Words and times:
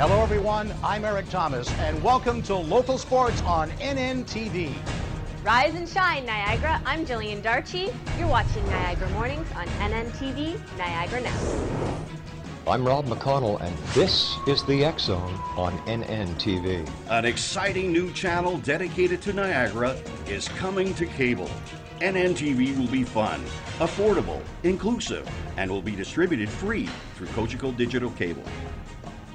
Hello, 0.00 0.22
everyone. 0.22 0.72
I'm 0.82 1.04
Eric 1.04 1.28
Thomas, 1.28 1.70
and 1.72 2.02
welcome 2.02 2.40
to 2.44 2.54
Local 2.54 2.96
Sports 2.96 3.42
on 3.42 3.68
NNTV. 3.72 4.74
Rise 5.44 5.74
and 5.74 5.86
shine, 5.86 6.24
Niagara. 6.24 6.80
I'm 6.86 7.04
Jillian 7.04 7.42
Darchie. 7.42 7.94
You're 8.18 8.26
watching 8.26 8.64
Niagara 8.68 9.10
Mornings 9.10 9.46
on 9.54 9.66
NNTV, 9.66 10.58
Niagara 10.78 11.20
Now. 11.20 11.92
I'm 12.66 12.82
Rob 12.82 13.08
McConnell, 13.08 13.60
and 13.60 13.76
this 13.92 14.38
is 14.46 14.64
the 14.64 14.86
X 14.86 15.02
Zone 15.02 15.34
on 15.58 15.76
NNTV. 15.80 16.88
An 17.10 17.26
exciting 17.26 17.92
new 17.92 18.10
channel 18.14 18.56
dedicated 18.56 19.20
to 19.20 19.34
Niagara 19.34 19.98
is 20.26 20.48
coming 20.48 20.94
to 20.94 21.04
cable. 21.04 21.50
NNTV 22.00 22.78
will 22.78 22.90
be 22.90 23.04
fun, 23.04 23.44
affordable, 23.80 24.40
inclusive, 24.62 25.28
and 25.58 25.70
will 25.70 25.82
be 25.82 25.94
distributed 25.94 26.48
free 26.48 26.86
through 27.16 27.26
Cogeco 27.26 27.76
Digital 27.76 28.10
Cable. 28.12 28.44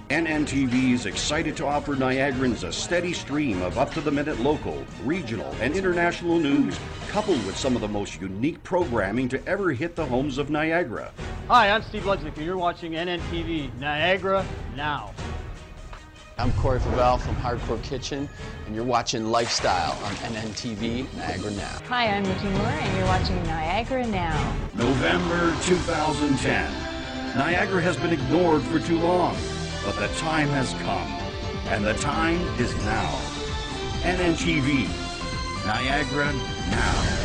NNTV 0.09 0.91
is 0.91 1.08
excited 1.08 1.58
to 1.58 1.66
offer 1.66 1.95
Niagarans 1.95 2.64
a 2.64 2.72
steady 2.72 3.12
stream 3.12 3.64
of 3.64 3.80
up 3.80 3.91
to 3.94 4.02
the 4.02 4.12
minute 4.12 4.40
local, 4.40 4.86
regional, 5.04 5.52
and 5.62 5.76
international 5.76 6.38
news, 6.38 6.80
coupled 7.08 7.44
with 7.44 7.58
some 7.58 7.73
of 7.76 7.81
the 7.81 7.88
most 7.88 8.22
unique 8.22 8.61
programming 8.61 9.28
to 9.30 9.44
ever 9.48 9.72
hit 9.72 9.95
the 9.95 10.06
homes 10.06 10.38
of 10.38 10.52
Niagara. 10.52 11.11
Hi, 11.48 11.72
I'm 11.72 11.81
Steve 11.81 12.03
Ludsnick, 12.03 12.38
and 12.38 12.45
you're 12.45 12.56
watching 12.56 12.92
NNTV 12.92 13.80
Niagara 13.80 14.45
Now. 14.76 15.11
I'm 16.38 16.53
Corey 16.53 16.80
Favel 16.80 17.20
from 17.20 17.36
Hardcore 17.38 17.81
Kitchen, 17.81 18.30
and 18.67 18.76
you're 18.76 18.83
watching 18.83 19.26
Lifestyle 19.26 19.94
on 20.03 20.14
NNTV 20.17 21.11
Niagara 21.16 21.50
Now. 21.52 21.80
Hi, 21.88 22.09
I'm 22.09 22.22
Nikki 22.22 22.50
Moore, 22.50 22.67
and 22.67 22.98
you're 22.98 23.08
watching 23.08 23.42
Niagara 23.45 24.06
Now. 24.06 24.56
November 24.76 25.56
2010. 25.64 26.72
Niagara 27.36 27.81
has 27.81 27.98
been 27.98 28.14
ignored 28.14 28.61
for 28.61 28.80
too 28.80 28.98
long, 29.00 29.36
but 29.86 29.95
the 29.97 30.08
time 30.19 30.50
has 30.50 30.73
come, 30.81 31.08
and 31.72 31.86
the 31.86 31.94
time 31.94 32.41
is 32.59 32.75
now. 32.83 33.22
NNTV 34.02 34.88
Niagara 35.66 36.31
Now. 36.69 37.25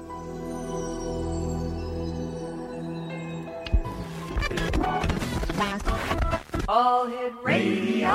All 6.73 7.05
Hit 7.05 7.33
Radio. 7.43 8.07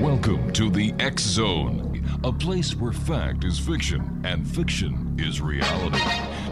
Welcome 0.00 0.52
to 0.52 0.70
the 0.70 0.94
X 1.00 1.24
Zone, 1.24 2.04
a 2.22 2.30
place 2.30 2.76
where 2.76 2.92
fact 2.92 3.42
is 3.42 3.58
fiction 3.58 4.22
and 4.24 4.46
fiction 4.46 5.16
is 5.18 5.40
reality. 5.40 5.98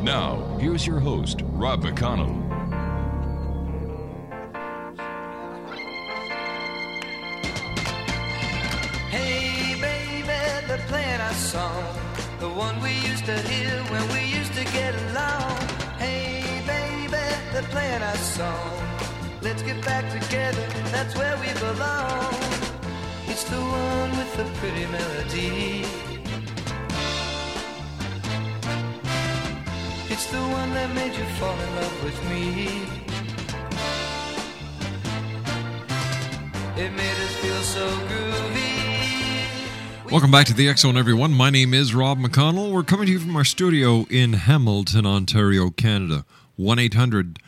Now, 0.03 0.59
here's 0.61 0.85
your 0.85 0.99
host, 0.99 1.43
Rob 1.53 1.85
McConnell. 1.85 2.43
Hey, 9.11 9.81
baby, 9.81 10.27
they're 10.67 10.85
playing 10.89 11.21
our 11.21 11.35
song. 11.35 12.08
The 12.41 12.49
one 12.49 12.81
we 12.81 12.93
used 13.11 13.25
to 13.25 13.37
hear 13.37 13.71
when 13.91 14.05
we 14.13 14.23
used 14.39 14.55
to 14.55 14.65
get 14.65 14.95
along. 15.11 15.59
Hey, 15.99 16.63
baby, 16.67 17.11
they're 17.53 17.71
playing 17.75 18.01
our 18.01 18.17
song. 18.17 18.79
Let's 19.43 19.63
get 19.63 19.85
back 19.85 20.05
together, 20.13 20.65
that's 20.93 21.17
where 21.17 21.37
we 21.39 21.53
belong. 21.59 22.35
It's 23.27 23.43
the 23.43 23.57
one 23.57 24.11
with 24.19 24.37
the 24.37 24.45
pretty 24.61 24.87
melody. 24.87 25.85
It's 30.09 30.27
the 30.31 30.43
one 30.59 30.71
that 30.75 30.95
made 30.95 31.15
you 31.17 31.25
fall 31.41 31.59
in 31.59 31.71
love 31.75 32.05
with 32.05 32.19
me. 32.31 32.69
It 36.85 36.93
made 36.93 37.19
us 37.27 37.35
feel 37.43 37.63
so 37.63 37.87
groovy. 38.09 38.78
Welcome 40.11 40.31
back 40.31 40.47
to 40.47 40.55
the 40.55 40.75
Zone, 40.75 40.97
everyone. 40.97 41.35
My 41.35 41.51
name 41.51 41.75
is 41.75 41.95
Rob 41.95 42.19
McConnell. 42.19 42.73
We're 42.73 42.83
coming 42.83 43.05
to 43.07 43.13
you 43.13 43.19
from 43.19 43.37
our 43.37 43.45
studio 43.45 44.07
in 44.09 44.33
Hamilton, 44.33 45.05
Ontario, 45.05 45.69
Canada. 45.69 46.25
1 46.57 46.79
800 46.79 47.39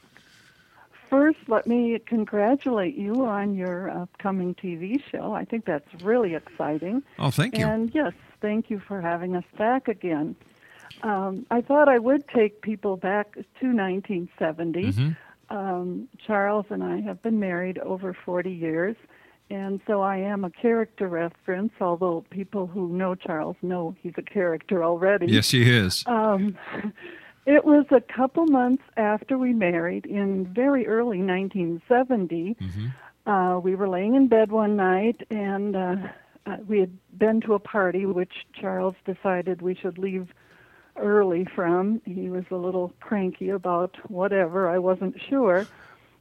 First, 1.09 1.39
let 1.47 1.67
me 1.67 1.99
congratulate 2.05 2.95
you 2.97 3.25
on 3.25 3.55
your 3.55 3.89
upcoming 3.89 4.55
TV 4.55 5.01
show. 5.11 5.33
I 5.33 5.43
think 5.45 5.63
that's 5.65 5.87
really 6.03 6.35
exciting. 6.35 7.03
Oh, 7.19 7.31
thank 7.31 7.57
you. 7.57 7.65
And 7.65 7.91
yes, 7.93 8.13
thank 8.41 8.69
you 8.69 8.79
for 8.79 8.99
having 9.01 9.35
us 9.35 9.45
back 9.57 9.87
again. 9.89 10.35
Um, 11.03 11.45
I 11.51 11.61
thought 11.61 11.87
I 11.89 11.99
would 11.99 12.27
take 12.29 12.61
people 12.61 12.97
back 12.97 13.35
to 13.59 13.67
1970. 13.73 14.83
Mhm. 14.91 15.15
Um, 15.49 16.07
Charles 16.25 16.65
and 16.69 16.83
I 16.83 17.01
have 17.01 17.21
been 17.21 17.39
married 17.39 17.77
over 17.79 18.13
40 18.25 18.51
years, 18.51 18.95
and 19.49 19.79
so 19.87 20.01
I 20.01 20.17
am 20.17 20.43
a 20.43 20.49
character 20.49 21.07
reference, 21.07 21.71
although 21.79 22.25
people 22.29 22.67
who 22.67 22.89
know 22.89 23.15
Charles 23.15 23.55
know 23.61 23.95
he's 24.01 24.13
a 24.17 24.21
character 24.21 24.83
already. 24.83 25.27
Yes, 25.27 25.51
he 25.51 25.69
is. 25.69 26.03
Um, 26.05 26.57
it 27.45 27.63
was 27.63 27.85
a 27.91 28.01
couple 28.01 28.45
months 28.45 28.83
after 28.97 29.37
we 29.37 29.53
married 29.53 30.05
in 30.05 30.45
very 30.53 30.85
early 30.85 31.19
1970. 31.19 32.57
Uh, 33.25 33.59
we 33.61 33.75
were 33.75 33.89
laying 33.89 34.15
in 34.15 34.27
bed 34.27 34.51
one 34.51 34.75
night, 34.75 35.25
and 35.29 35.75
uh, 35.75 35.95
uh, 36.45 36.57
we 36.67 36.79
had 36.79 36.97
been 37.17 37.41
to 37.41 37.53
a 37.53 37.59
party 37.59 38.05
which 38.05 38.45
Charles 38.59 38.95
decided 39.05 39.61
we 39.61 39.75
should 39.75 39.97
leave 39.97 40.29
early 40.99 41.45
from. 41.55 42.01
He 42.05 42.29
was 42.29 42.45
a 42.51 42.55
little 42.55 42.93
cranky 42.99 43.49
about 43.49 43.95
whatever, 44.09 44.69
I 44.69 44.77
wasn't 44.79 45.15
sure. 45.29 45.67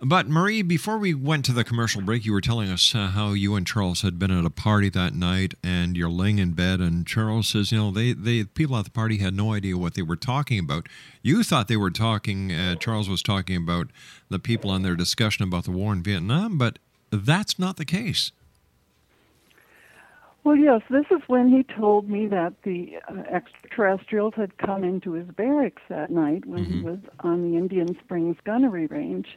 But 0.00 0.30
Marie, 0.30 0.62
before 0.62 0.96
we 0.96 1.12
went 1.12 1.44
to 1.44 1.52
the 1.52 1.64
commercial 1.64 2.00
break, 2.00 2.24
you 2.24 2.32
were 2.32 2.40
telling 2.40 2.70
us 2.70 2.94
uh, 2.94 3.08
how 3.08 3.34
you 3.34 3.54
and 3.54 3.66
Charles 3.66 4.00
had 4.00 4.18
been 4.18 4.30
at 4.30 4.46
a 4.46 4.50
party 4.50 4.88
that 4.88 5.14
night, 5.14 5.52
and 5.62 5.94
you're 5.94 6.08
laying 6.08 6.38
in 6.38 6.52
bed, 6.52 6.80
and 6.80 7.06
Charles 7.06 7.48
says, 7.48 7.70
you 7.70 7.76
know, 7.76 7.90
they, 7.90 8.14
they 8.14 8.44
people 8.44 8.78
at 8.78 8.86
the 8.86 8.90
party 8.90 9.18
had 9.18 9.34
no 9.34 9.52
idea 9.52 9.76
what 9.76 9.92
they 9.92 10.00
were 10.00 10.16
talking 10.16 10.58
about. 10.58 10.88
You 11.20 11.42
thought 11.42 11.68
they 11.68 11.76
were 11.76 11.90
talking. 11.90 12.50
Uh, 12.50 12.76
Charles 12.76 13.10
was 13.10 13.22
talking 13.22 13.56
about 13.56 13.88
the 14.30 14.38
people 14.38 14.72
and 14.72 14.82
their 14.82 14.96
discussion 14.96 15.44
about 15.44 15.64
the 15.64 15.72
war 15.72 15.92
in 15.92 16.02
Vietnam, 16.02 16.56
but 16.56 16.78
that's 17.10 17.58
not 17.58 17.76
the 17.76 17.84
case. 17.84 18.32
Well, 20.48 20.56
yes, 20.56 20.80
this 20.88 21.04
is 21.10 21.20
when 21.26 21.50
he 21.50 21.62
told 21.62 22.08
me 22.08 22.26
that 22.28 22.54
the 22.62 22.96
uh, 23.06 23.20
extraterrestrials 23.30 24.32
had 24.34 24.56
come 24.56 24.82
into 24.82 25.12
his 25.12 25.28
barracks 25.28 25.82
that 25.90 26.10
night 26.10 26.46
when 26.46 26.64
he 26.64 26.80
was 26.80 27.00
on 27.20 27.42
the 27.42 27.58
Indian 27.58 27.94
Springs 28.02 28.38
gunnery 28.44 28.86
range. 28.86 29.36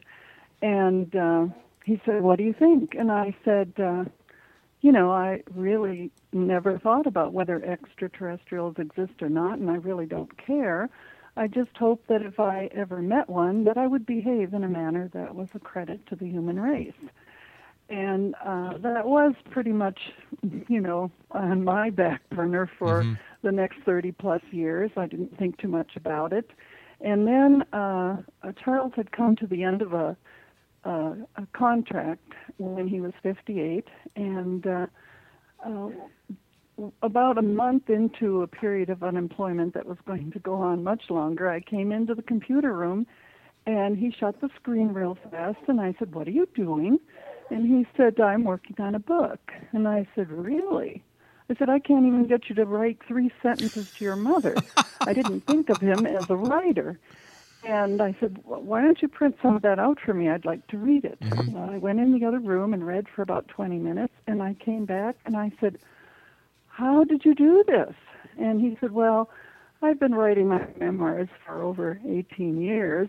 And 0.62 1.14
uh, 1.14 1.48
he 1.84 2.00
said, 2.06 2.22
What 2.22 2.38
do 2.38 2.44
you 2.44 2.54
think? 2.54 2.94
And 2.94 3.12
I 3.12 3.36
said, 3.44 3.74
uh, 3.76 4.06
You 4.80 4.90
know, 4.90 5.12
I 5.12 5.42
really 5.54 6.10
never 6.32 6.78
thought 6.78 7.06
about 7.06 7.34
whether 7.34 7.62
extraterrestrials 7.62 8.76
exist 8.78 9.20
or 9.20 9.28
not, 9.28 9.58
and 9.58 9.70
I 9.70 9.74
really 9.74 10.06
don't 10.06 10.34
care. 10.38 10.88
I 11.36 11.46
just 11.46 11.76
hope 11.76 12.06
that 12.06 12.22
if 12.22 12.40
I 12.40 12.70
ever 12.72 13.02
met 13.02 13.28
one, 13.28 13.64
that 13.64 13.76
I 13.76 13.86
would 13.86 14.06
behave 14.06 14.54
in 14.54 14.64
a 14.64 14.68
manner 14.68 15.10
that 15.12 15.34
was 15.34 15.48
a 15.52 15.58
credit 15.58 16.06
to 16.06 16.16
the 16.16 16.26
human 16.26 16.58
race 16.58 16.94
and 17.88 18.34
uh, 18.44 18.78
that 18.78 19.06
was 19.06 19.34
pretty 19.50 19.72
much, 19.72 19.98
you 20.68 20.80
know, 20.80 21.10
on 21.32 21.64
my 21.64 21.90
back 21.90 22.22
burner 22.30 22.70
for 22.78 23.04
the 23.42 23.52
next 23.52 23.78
30 23.84 24.12
plus 24.12 24.42
years. 24.50 24.90
I 24.96 25.06
didn't 25.06 25.36
think 25.38 25.58
too 25.58 25.68
much 25.68 25.90
about 25.96 26.32
it. 26.32 26.50
And 27.00 27.26
then 27.26 27.64
uh, 27.72 28.22
uh, 28.42 28.52
Charles 28.64 28.92
had 28.94 29.12
come 29.12 29.36
to 29.36 29.46
the 29.46 29.64
end 29.64 29.82
of 29.82 29.92
a, 29.92 30.16
uh, 30.84 31.14
a 31.36 31.46
contract 31.52 32.32
when 32.58 32.86
he 32.86 33.00
was 33.00 33.12
58, 33.22 33.88
and 34.14 34.66
uh, 34.66 34.86
uh, 35.66 35.88
about 37.02 37.38
a 37.38 37.42
month 37.42 37.90
into 37.90 38.42
a 38.42 38.46
period 38.46 38.88
of 38.88 39.02
unemployment 39.02 39.74
that 39.74 39.86
was 39.86 39.98
going 40.06 40.30
to 40.32 40.38
go 40.38 40.54
on 40.54 40.82
much 40.82 41.02
longer, 41.10 41.50
I 41.50 41.60
came 41.60 41.92
into 41.92 42.14
the 42.14 42.22
computer 42.22 42.72
room 42.72 43.06
and 43.66 43.96
he 43.96 44.12
shut 44.18 44.40
the 44.40 44.48
screen 44.56 44.88
real 44.88 45.16
fast 45.30 45.58
and 45.68 45.80
I 45.80 45.94
said, 45.98 46.14
What 46.14 46.26
are 46.26 46.32
you 46.32 46.48
doing? 46.54 46.98
And 47.50 47.66
he 47.66 47.86
said, 47.96 48.20
I'm 48.20 48.44
working 48.44 48.76
on 48.78 48.94
a 48.94 48.98
book. 48.98 49.52
And 49.72 49.86
I 49.86 50.06
said, 50.14 50.30
Really? 50.30 51.02
I 51.50 51.54
said, 51.54 51.68
I 51.68 51.78
can't 51.78 52.06
even 52.06 52.26
get 52.26 52.48
you 52.48 52.54
to 52.54 52.64
write 52.64 52.98
three 53.06 53.30
sentences 53.42 53.90
to 53.90 54.04
your 54.04 54.16
mother. 54.16 54.56
I 55.02 55.12
didn't 55.12 55.40
think 55.46 55.68
of 55.68 55.78
him 55.78 56.06
as 56.06 56.30
a 56.30 56.36
writer. 56.36 56.98
And 57.64 58.00
I 58.00 58.16
said, 58.20 58.38
well, 58.44 58.62
Why 58.62 58.82
don't 58.82 59.00
you 59.02 59.08
print 59.08 59.36
some 59.42 59.56
of 59.56 59.62
that 59.62 59.78
out 59.78 59.98
for 60.00 60.14
me? 60.14 60.28
I'd 60.28 60.44
like 60.44 60.66
to 60.68 60.78
read 60.78 61.04
it. 61.04 61.20
Mm-hmm. 61.20 61.52
Well, 61.52 61.70
I 61.70 61.78
went 61.78 62.00
in 62.00 62.18
the 62.18 62.24
other 62.24 62.40
room 62.40 62.72
and 62.72 62.86
read 62.86 63.06
for 63.14 63.22
about 63.22 63.48
20 63.48 63.78
minutes. 63.78 64.14
And 64.26 64.42
I 64.42 64.54
came 64.54 64.84
back 64.84 65.16
and 65.24 65.36
I 65.36 65.52
said, 65.60 65.78
How 66.68 67.04
did 67.04 67.24
you 67.24 67.34
do 67.34 67.64
this? 67.66 67.94
And 68.38 68.60
he 68.60 68.76
said, 68.80 68.92
Well, 68.92 69.28
I've 69.82 69.98
been 69.98 70.14
writing 70.14 70.48
my 70.48 70.66
memoirs 70.78 71.28
for 71.44 71.60
over 71.60 72.00
18 72.08 72.60
years. 72.60 73.08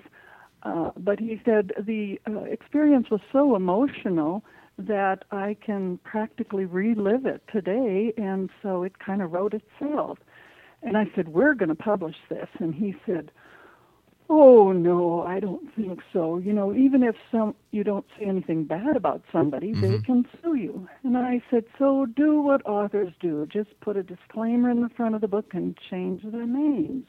Uh, 0.64 0.92
but 0.98 1.20
he 1.20 1.40
said 1.44 1.72
the 1.78 2.20
uh, 2.28 2.44
experience 2.44 3.10
was 3.10 3.22
so 3.32 3.56
emotional 3.56 4.44
that 4.78 5.26
I 5.32 5.56
can 5.64 6.00
practically 6.00 6.66
relive 6.66 7.26
it 7.26 7.44
today, 7.52 8.14
and 8.18 8.50
so 8.62 8.84
it 8.84 8.98
kind 9.00 9.22
of 9.22 9.32
wrote 9.32 9.54
itself. 9.54 10.18
And 10.82 10.98
I 10.98 11.06
said, 11.16 11.30
We're 11.30 11.54
going 11.54 11.70
to 11.70 11.76
publish 11.76 12.16
this. 12.30 12.48
And 12.60 12.74
he 12.74 12.96
said, 13.06 13.32
Oh 14.30 14.72
no, 14.72 15.24
I 15.24 15.40
don't 15.40 15.74
think 15.76 16.00
so. 16.12 16.38
You 16.38 16.54
know, 16.54 16.74
even 16.74 17.04
if 17.04 17.16
some 17.32 17.56
you 17.72 17.84
don't 17.84 18.06
say 18.18 18.26
anything 18.26 18.64
bad 18.64 18.96
about 18.96 19.22
somebody, 19.32 19.74
they 19.74 20.00
can 20.00 20.26
sue 20.42 20.56
you. 20.56 20.88
And 21.04 21.18
I 21.18 21.42
said, 21.52 21.66
so 21.78 22.06
do 22.06 22.42
what 22.42 22.66
authors 22.66 23.14
do. 23.20 23.46
Just 23.52 23.80
put 23.82 23.98
a 23.98 24.04
disclaimer 24.04 24.70
in 24.70 24.82
the 24.82 24.90
front 24.90 25.16
of 25.16 25.22
the 25.22 25.28
book 25.28 25.54
and 25.54 25.78
change 25.90 26.22
their 26.24 26.48
names. 26.48 27.06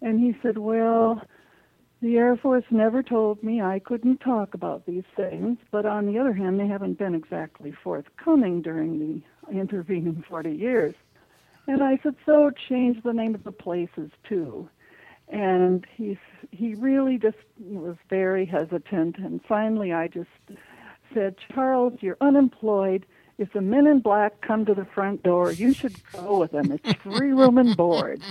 And 0.00 0.18
he 0.18 0.34
said, 0.42 0.58
well, 0.58 1.22
the 2.06 2.18
Air 2.18 2.36
Force 2.36 2.64
never 2.70 3.02
told 3.02 3.42
me 3.42 3.60
I 3.60 3.80
couldn't 3.80 4.18
talk 4.18 4.54
about 4.54 4.86
these 4.86 5.02
things, 5.16 5.58
but 5.72 5.84
on 5.84 6.06
the 6.06 6.20
other 6.20 6.32
hand, 6.32 6.60
they 6.60 6.68
haven't 6.68 6.98
been 6.98 7.16
exactly 7.16 7.72
forthcoming 7.72 8.62
during 8.62 9.00
the 9.00 9.52
intervening 9.52 10.22
40 10.28 10.52
years. 10.52 10.94
And 11.66 11.82
I 11.82 11.98
said, 12.04 12.14
so 12.24 12.52
change 12.68 13.02
the 13.02 13.12
name 13.12 13.34
of 13.34 13.42
the 13.42 13.50
places 13.50 14.12
too. 14.22 14.68
And 15.28 15.84
he's 15.96 16.16
he 16.52 16.76
really 16.76 17.18
just 17.18 17.38
was 17.58 17.96
very 18.08 18.46
hesitant. 18.46 19.18
And 19.18 19.40
finally, 19.42 19.92
I 19.92 20.06
just 20.06 20.30
said, 21.12 21.34
Charles, 21.52 21.94
you're 22.02 22.18
unemployed. 22.20 23.04
If 23.38 23.52
the 23.52 23.60
men 23.60 23.86
in 23.86 24.00
black 24.00 24.40
come 24.40 24.64
to 24.64 24.74
the 24.74 24.86
front 24.86 25.22
door, 25.22 25.52
you 25.52 25.74
should 25.74 25.94
go 26.12 26.38
with 26.40 26.52
them. 26.52 26.72
It's 26.72 26.92
free 27.02 27.32
room 27.32 27.58
and 27.58 27.76
board. 27.76 28.22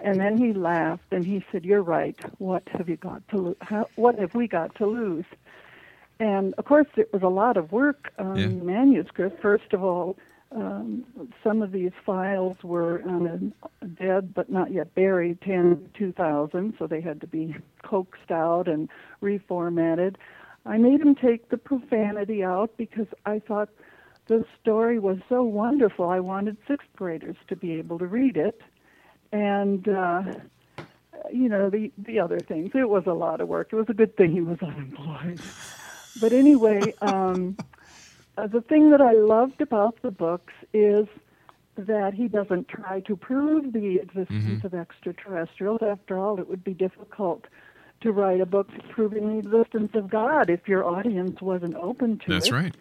And 0.00 0.18
then 0.18 0.38
he 0.38 0.54
laughed 0.54 1.12
and 1.12 1.24
he 1.24 1.44
said, 1.52 1.64
"You're 1.66 1.82
right. 1.82 2.16
What 2.40 2.62
have 2.70 2.88
you 2.88 2.96
got 2.96 3.26
to 3.28 3.36
lose? 3.38 3.56
How, 3.60 3.88
what 3.96 4.18
have 4.18 4.34
we 4.34 4.48
got 4.48 4.74
to 4.76 4.86
lose?" 4.86 5.26
And 6.18 6.54
of 6.56 6.64
course, 6.64 6.86
it 6.96 7.12
was 7.12 7.22
a 7.22 7.28
lot 7.28 7.56
of 7.58 7.72
work 7.72 8.12
on 8.18 8.36
Yeah. 8.36 8.46
the 8.46 8.54
manuscript. 8.64 9.40
First 9.42 9.72
of 9.74 9.84
all, 9.84 10.16
um, 10.50 11.04
some 11.44 11.60
of 11.60 11.70
these 11.72 11.92
files 12.06 12.56
were 12.64 13.02
on 13.06 13.52
a 13.82 13.86
dead 13.86 14.32
but 14.32 14.48
not 14.50 14.72
yet 14.72 14.94
buried 14.94 15.42
10 15.42 15.90
2000, 15.92 16.72
so 16.78 16.86
they 16.86 17.02
had 17.02 17.20
to 17.20 17.26
be 17.26 17.54
coaxed 17.82 18.30
out 18.30 18.66
and 18.66 18.88
reformatted. 19.22 20.16
I 20.64 20.78
made 20.78 21.00
him 21.02 21.14
take 21.14 21.50
the 21.50 21.58
profanity 21.58 22.42
out 22.42 22.70
because 22.78 23.06
I 23.26 23.40
thought 23.40 23.68
the 24.28 24.44
story 24.60 24.98
was 24.98 25.18
so 25.28 25.42
wonderful. 25.42 26.08
I 26.08 26.20
wanted 26.20 26.56
sixth 26.68 26.88
graders 26.96 27.36
to 27.48 27.56
be 27.56 27.72
able 27.72 27.98
to 27.98 28.06
read 28.06 28.36
it. 28.36 28.60
And, 29.32 29.88
uh, 29.88 30.22
you 31.32 31.48
know, 31.48 31.68
the, 31.68 31.90
the 31.98 32.20
other 32.20 32.38
things. 32.38 32.70
It 32.74 32.88
was 32.88 33.04
a 33.06 33.12
lot 33.12 33.40
of 33.40 33.48
work. 33.48 33.68
It 33.72 33.76
was 33.76 33.88
a 33.88 33.94
good 33.94 34.16
thing 34.16 34.32
he 34.32 34.40
was 34.40 34.58
unemployed. 34.62 35.40
But 36.20 36.32
anyway, 36.32 36.94
um, 37.02 37.56
uh, 38.36 38.46
the 38.46 38.60
thing 38.60 38.90
that 38.90 39.00
I 39.00 39.12
loved 39.12 39.60
about 39.60 40.00
the 40.02 40.10
books 40.10 40.52
is 40.72 41.06
that 41.76 42.12
he 42.14 42.28
doesn't 42.28 42.68
try 42.68 43.00
to 43.00 43.16
prove 43.16 43.72
the 43.72 43.96
existence 43.96 44.64
of 44.64 44.74
extraterrestrials. 44.74 45.80
After 45.82 46.18
all, 46.18 46.40
it 46.40 46.48
would 46.48 46.64
be 46.64 46.74
difficult 46.74 47.46
to 48.00 48.12
write 48.12 48.40
a 48.40 48.46
book 48.46 48.68
proving 48.90 49.28
the 49.28 49.38
existence 49.38 49.92
of 49.94 50.10
God 50.10 50.50
if 50.50 50.68
your 50.68 50.84
audience 50.84 51.40
wasn't 51.40 51.74
open 51.76 52.18
to 52.18 52.24
That's 52.28 52.48
it. 52.48 52.50
That's 52.50 52.62
right. 52.64 52.74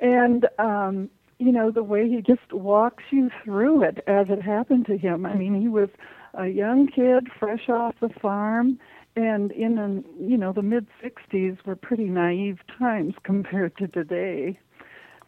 And 0.00 0.46
um, 0.58 1.10
you 1.38 1.52
know 1.52 1.70
the 1.70 1.82
way 1.82 2.08
he 2.08 2.20
just 2.20 2.52
walks 2.52 3.04
you 3.10 3.30
through 3.44 3.84
it 3.84 4.02
as 4.06 4.26
it 4.28 4.42
happened 4.42 4.86
to 4.86 4.96
him. 4.96 5.24
I 5.26 5.34
mean, 5.34 5.60
he 5.60 5.68
was 5.68 5.88
a 6.34 6.46
young 6.46 6.86
kid, 6.88 7.28
fresh 7.38 7.68
off 7.68 7.94
the 8.00 8.08
farm, 8.08 8.78
and 9.16 9.52
in 9.52 9.76
the 9.76 10.04
you 10.20 10.36
know 10.36 10.52
the 10.52 10.62
mid 10.62 10.86
'60s 11.02 11.58
were 11.64 11.76
pretty 11.76 12.04
naive 12.06 12.58
times 12.78 13.14
compared 13.22 13.76
to 13.78 13.88
today. 13.88 14.58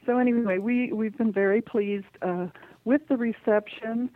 So 0.07 0.19
anyway, 0.19 0.59
we 0.59 0.93
we've 0.93 1.17
been 1.17 1.33
very 1.33 1.61
pleased 1.61 2.17
uh, 2.23 2.47
with 2.85 3.07
the 3.09 3.17
reception 3.17 4.11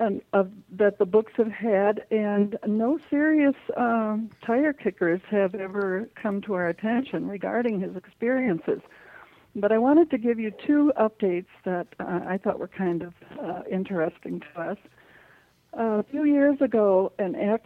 um, 0.00 0.20
of 0.32 0.50
that 0.72 0.98
the 0.98 1.06
books 1.06 1.32
have 1.36 1.52
had, 1.52 2.04
and 2.10 2.58
no 2.66 2.98
serious 3.08 3.54
um, 3.76 4.30
tire 4.44 4.72
kickers 4.72 5.20
have 5.30 5.54
ever 5.54 6.08
come 6.20 6.40
to 6.42 6.54
our 6.54 6.68
attention 6.68 7.28
regarding 7.28 7.80
his 7.80 7.96
experiences. 7.96 8.80
But 9.56 9.70
I 9.70 9.78
wanted 9.78 10.10
to 10.10 10.18
give 10.18 10.40
you 10.40 10.52
two 10.66 10.92
updates 10.98 11.46
that 11.64 11.86
uh, 12.00 12.20
I 12.26 12.38
thought 12.42 12.58
were 12.58 12.68
kind 12.68 13.02
of 13.02 13.14
uh, 13.40 13.62
interesting 13.70 14.40
to 14.40 14.60
us. 14.60 14.78
a 15.74 16.02
few 16.10 16.24
years 16.24 16.60
ago, 16.60 17.12
an 17.18 17.36
ex 17.36 17.62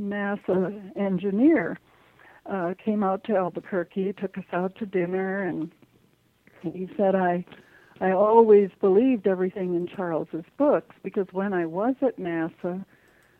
NASA 0.00 0.96
engineer 0.96 1.78
uh, 2.46 2.72
came 2.82 3.04
out 3.04 3.24
to 3.24 3.36
Albuquerque, 3.36 4.14
took 4.14 4.38
us 4.38 4.44
out 4.52 4.74
to 4.76 4.86
dinner, 4.86 5.42
and 5.42 5.70
he 6.62 6.88
said, 6.96 7.14
I, 7.14 7.44
I 8.00 8.12
always 8.12 8.70
believed 8.80 9.26
everything 9.26 9.74
in 9.74 9.86
Charles's 9.86 10.46
books 10.56 10.96
because 11.02 11.26
when 11.32 11.52
I 11.52 11.66
was 11.66 11.94
at 12.00 12.18
NASA, 12.18 12.84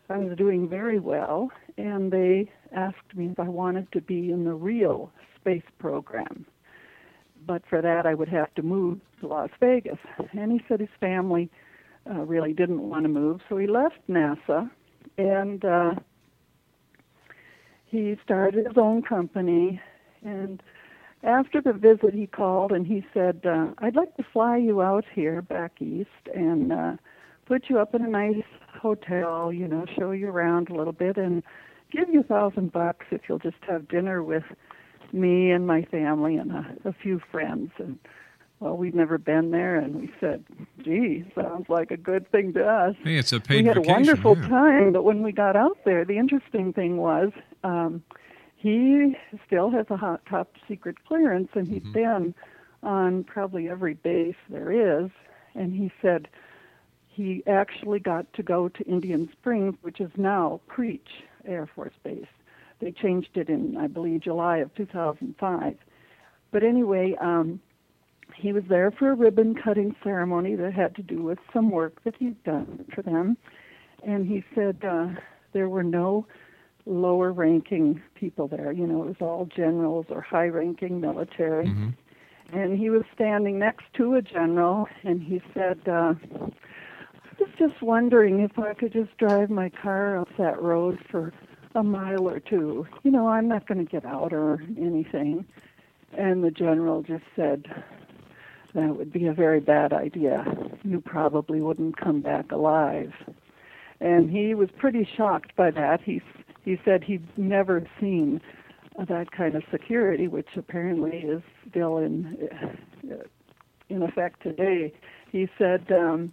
I 0.09 0.17
was 0.17 0.37
doing 0.37 0.69
very 0.69 0.99
well, 0.99 1.51
and 1.77 2.11
they 2.11 2.51
asked 2.71 3.15
me 3.15 3.29
if 3.31 3.39
I 3.39 3.49
wanted 3.49 3.91
to 3.93 4.01
be 4.01 4.31
in 4.31 4.43
the 4.43 4.53
real 4.53 5.11
space 5.39 5.63
program 5.79 6.45
but 7.45 7.63
for 7.69 7.81
that 7.81 8.05
I 8.05 8.13
would 8.13 8.29
have 8.29 8.53
to 8.55 8.61
move 8.61 8.99
to 9.21 9.27
Las 9.27 9.49
Vegas. 9.59 9.97
And 10.33 10.51
he 10.51 10.61
said 10.67 10.79
his 10.79 10.89
family 10.99 11.49
uh, 12.09 12.21
really 12.21 12.53
didn't 12.53 12.81
want 12.81 13.03
to 13.03 13.09
move, 13.09 13.41
so 13.49 13.57
he 13.57 13.67
left 13.67 13.99
NASA 14.09 14.69
and 15.17 15.65
uh, 15.65 15.91
he 17.85 18.15
started 18.23 18.65
his 18.65 18.77
own 18.77 19.01
company. 19.01 19.81
And 20.23 20.61
after 21.23 21.61
the 21.61 21.73
visit, 21.73 22.13
he 22.13 22.27
called 22.27 22.71
and 22.71 22.85
he 22.85 23.05
said, 23.13 23.41
uh, 23.45 23.67
"I'd 23.79 23.95
like 23.95 24.15
to 24.17 24.23
fly 24.31 24.57
you 24.57 24.81
out 24.81 25.05
here 25.13 25.41
back 25.41 25.81
east 25.81 26.09
and 26.33 26.71
uh, 26.71 26.93
put 27.45 27.69
you 27.69 27.79
up 27.79 27.95
in 27.95 28.03
a 28.03 28.07
nice 28.07 28.43
hotel, 28.81 29.51
you 29.51 29.67
know, 29.67 29.85
show 29.97 30.11
you 30.11 30.29
around 30.29 30.69
a 30.69 30.75
little 30.75 30.93
bit, 30.93 31.17
and 31.17 31.43
give 31.91 32.09
you 32.09 32.21
a 32.21 32.23
thousand 32.23 32.71
bucks 32.71 33.07
if 33.11 33.21
you'll 33.27 33.39
just 33.39 33.57
have 33.67 33.87
dinner 33.87 34.23
with." 34.23 34.43
Me 35.13 35.51
and 35.51 35.65
my 35.67 35.83
family 35.83 36.35
and 36.37 36.51
a, 36.51 36.75
a 36.85 36.93
few 36.93 37.19
friends 37.31 37.71
and 37.77 37.97
well 38.59 38.75
we'd 38.75 38.95
never 38.95 39.17
been 39.17 39.51
there 39.51 39.75
and 39.77 39.95
we 39.95 40.11
said 40.19 40.43
gee 40.83 41.23
sounds 41.35 41.67
like 41.69 41.91
a 41.91 41.97
good 41.97 42.29
thing 42.31 42.53
to 42.53 42.65
us 42.65 42.95
Hey, 43.03 43.15
it's 43.17 43.31
a 43.33 43.39
paid 43.39 43.61
we 43.61 43.67
had 43.67 43.77
vacation. 43.77 43.91
a 43.91 43.95
wonderful 43.95 44.37
yeah. 44.37 44.47
time 44.47 44.91
but 44.93 45.03
when 45.03 45.21
we 45.23 45.31
got 45.31 45.55
out 45.55 45.77
there 45.85 46.03
the 46.05 46.17
interesting 46.17 46.73
thing 46.73 46.97
was 46.97 47.31
um 47.63 48.03
he 48.55 49.15
still 49.47 49.69
has 49.71 49.85
a 49.89 49.95
hot 49.97 50.21
top 50.29 50.51
secret 50.67 50.95
clearance 51.07 51.49
and 51.53 51.67
he's 51.67 51.83
been 51.93 52.35
on 52.83 53.23
probably 53.23 53.69
every 53.69 53.93
base 53.93 54.35
there 54.49 54.71
is 55.03 55.09
and 55.55 55.73
he 55.73 55.91
said 56.01 56.27
he 57.07 57.43
actually 57.47 57.99
got 57.99 58.31
to 58.33 58.43
go 58.43 58.69
to 58.69 58.83
Indian 58.85 59.29
Springs 59.31 59.75
which 59.81 59.99
is 59.99 60.11
now 60.17 60.59
Creech 60.67 61.23
Air 61.45 61.67
Force 61.73 61.93
Base 62.03 62.25
they 62.79 62.91
changed 62.91 63.35
it 63.35 63.49
in, 63.49 63.77
I 63.77 63.87
believe, 63.87 64.21
July 64.21 64.57
of 64.57 64.73
2005. 64.75 65.75
But 66.51 66.63
anyway, 66.63 67.15
um, 67.21 67.59
he 68.35 68.53
was 68.53 68.63
there 68.69 68.91
for 68.91 69.11
a 69.11 69.15
ribbon 69.15 69.55
cutting 69.55 69.95
ceremony 70.03 70.55
that 70.55 70.73
had 70.73 70.95
to 70.95 71.03
do 71.03 71.21
with 71.21 71.39
some 71.53 71.69
work 71.69 72.01
that 72.03 72.15
he'd 72.17 72.41
done 72.43 72.85
for 72.93 73.01
them. 73.01 73.37
And 74.03 74.25
he 74.25 74.43
said 74.55 74.77
uh, 74.83 75.07
there 75.53 75.69
were 75.69 75.83
no 75.83 76.25
lower 76.85 77.31
ranking 77.31 78.01
people 78.15 78.47
there. 78.47 78.71
You 78.71 78.87
know, 78.87 79.03
it 79.03 79.07
was 79.07 79.15
all 79.21 79.45
generals 79.45 80.05
or 80.09 80.21
high 80.21 80.47
ranking 80.47 81.01
military. 81.01 81.67
And 82.53 82.79
he 82.79 82.89
was 82.89 83.03
standing 83.13 83.59
next 83.59 83.85
to 83.97 84.15
a 84.15 84.21
general, 84.23 84.87
and 85.03 85.21
he 85.21 85.41
said, 85.53 85.79
uh, 85.87 86.13
I 86.23 87.43
was 87.43 87.49
just 87.59 87.81
wondering 87.81 88.39
if 88.39 88.57
I 88.57 88.73
could 88.73 88.91
just 88.91 89.15
drive 89.17 89.49
my 89.51 89.69
car 89.69 90.17
up 90.17 90.29
that 90.37 90.59
road 90.61 90.97
for 91.11 91.31
a 91.75 91.83
mile 91.83 92.27
or 92.27 92.39
two. 92.39 92.87
You 93.03 93.11
know, 93.11 93.27
I'm 93.27 93.47
not 93.47 93.67
going 93.67 93.83
to 93.85 93.89
get 93.89 94.05
out 94.05 94.33
or 94.33 94.61
anything. 94.77 95.45
And 96.17 96.43
the 96.43 96.51
general 96.51 97.03
just 97.03 97.23
said, 97.35 97.65
that 98.73 98.95
would 98.95 99.11
be 99.11 99.27
a 99.27 99.33
very 99.33 99.59
bad 99.59 99.93
idea. 99.93 100.45
You 100.83 101.01
probably 101.01 101.61
wouldn't 101.61 101.97
come 101.97 102.21
back 102.21 102.51
alive. 102.51 103.13
And 103.99 104.29
he 104.29 104.53
was 104.53 104.69
pretty 104.77 105.07
shocked 105.17 105.55
by 105.55 105.71
that. 105.71 106.01
He 106.01 106.21
he 106.63 106.79
said 106.85 107.03
he'd 107.03 107.25
never 107.37 107.87
seen 107.99 108.41
that 108.97 109.31
kind 109.31 109.55
of 109.55 109.63
security, 109.71 110.27
which 110.27 110.49
apparently 110.55 111.17
is 111.17 111.41
still 111.69 111.97
in 111.97 112.49
uh, 113.11 113.15
in 113.89 114.03
effect 114.03 114.43
today. 114.43 114.93
He 115.31 115.49
said, 115.57 115.85
um, 115.91 116.31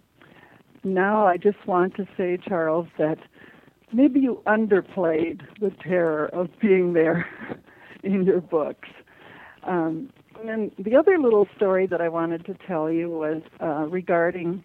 "Now 0.83 1.25
I 1.25 1.37
just 1.37 1.65
want 1.65 1.95
to 1.95 2.07
say, 2.15 2.37
Charles, 2.37 2.87
that 2.97 3.17
maybe 3.93 4.19
you 4.19 4.41
underplayed 4.45 5.41
the 5.59 5.71
terror 5.83 6.27
of 6.27 6.49
being 6.61 6.93
there 6.93 7.27
in 8.03 8.23
your 8.23 8.41
books." 8.41 8.89
Um, 9.63 10.09
and 10.39 10.47
then 10.47 10.71
the 10.77 10.95
other 10.95 11.17
little 11.17 11.47
story 11.55 11.87
that 11.87 11.99
I 11.99 12.09
wanted 12.09 12.45
to 12.45 12.55
tell 12.67 12.91
you 12.91 13.09
was 13.09 13.41
uh, 13.61 13.87
regarding 13.87 14.63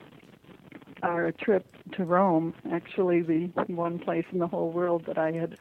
our 1.02 1.32
trip 1.32 1.66
to 1.96 2.04
Rome, 2.04 2.54
actually 2.70 3.22
the 3.22 3.50
one 3.66 3.98
place 3.98 4.24
in 4.32 4.38
the 4.38 4.46
whole 4.46 4.70
world 4.70 5.04
that 5.06 5.18
I 5.18 5.32
had 5.32 5.56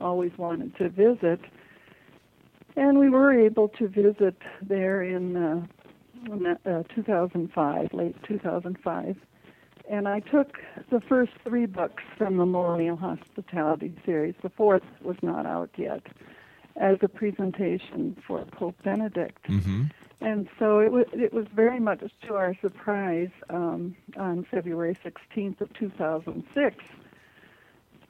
always 0.00 0.32
wanted 0.38 0.76
to 0.76 0.88
visit. 0.88 1.40
And 2.76 2.98
we 2.98 3.08
were 3.08 3.32
able 3.32 3.68
to 3.70 3.88
visit 3.88 4.36
there 4.62 5.02
in 5.02 5.36
uh, 5.36 5.66
in, 6.26 6.46
uh, 6.46 6.82
2005, 6.94 7.88
late 7.92 8.16
2005. 8.26 9.16
And 9.88 10.08
I 10.08 10.20
took 10.20 10.58
the 10.90 11.00
first 11.00 11.32
three 11.44 11.66
books 11.66 12.02
from 12.16 12.36
the 12.36 12.46
Millennial 12.46 12.96
Hospitality 12.96 13.94
series. 14.04 14.34
The 14.42 14.50
fourth 14.50 14.82
was 15.02 15.16
not 15.22 15.46
out 15.46 15.70
yet, 15.76 16.02
as 16.76 16.98
a 17.02 17.08
presentation 17.08 18.16
for 18.26 18.44
Pope 18.44 18.76
Benedict. 18.82 19.42
Mm-hmm. 19.48 19.84
And 20.20 20.48
so 20.58 20.80
it 20.80 20.90
was, 20.90 21.06
it 21.12 21.32
was 21.32 21.46
very 21.54 21.78
much 21.78 22.02
to 22.26 22.34
our 22.34 22.56
surprise 22.60 23.30
um, 23.50 23.96
on 24.16 24.46
February 24.50 24.96
16th 25.04 25.60
of 25.60 25.72
2006. 25.74 26.84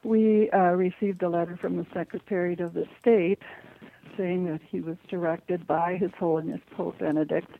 We 0.04 0.50
uh, 0.50 0.58
received 0.72 1.22
a 1.22 1.28
letter 1.28 1.56
from 1.56 1.76
the 1.76 1.86
Secretary 1.92 2.52
of 2.54 2.74
the 2.74 2.86
State 3.00 3.42
saying 4.16 4.46
that 4.46 4.60
he 4.62 4.80
was 4.80 4.96
directed 5.08 5.66
by 5.66 5.96
His 5.96 6.12
Holiness 6.18 6.60
Pope 6.70 6.98
Benedict 6.98 7.50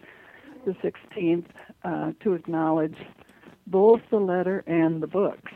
the 0.64 0.72
16th 0.72 1.46
uh, 1.84 2.12
to 2.20 2.34
acknowledge 2.34 2.96
both 3.66 4.00
the 4.10 4.18
letter 4.18 4.62
and 4.66 5.02
the 5.02 5.06
books. 5.06 5.52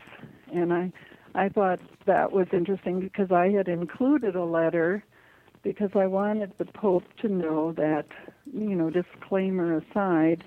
And 0.53 0.73
I, 0.73 0.91
I 1.33 1.49
thought 1.49 1.79
that 2.05 2.31
was 2.31 2.47
interesting 2.51 2.99
because 2.99 3.31
I 3.31 3.49
had 3.49 3.67
included 3.67 4.35
a 4.35 4.43
letter 4.43 5.03
because 5.63 5.91
I 5.95 6.07
wanted 6.07 6.51
the 6.57 6.65
Pope 6.65 7.03
to 7.21 7.29
know 7.29 7.71
that, 7.73 8.05
you 8.51 8.75
know, 8.75 8.89
disclaimer 8.89 9.77
aside, 9.77 10.43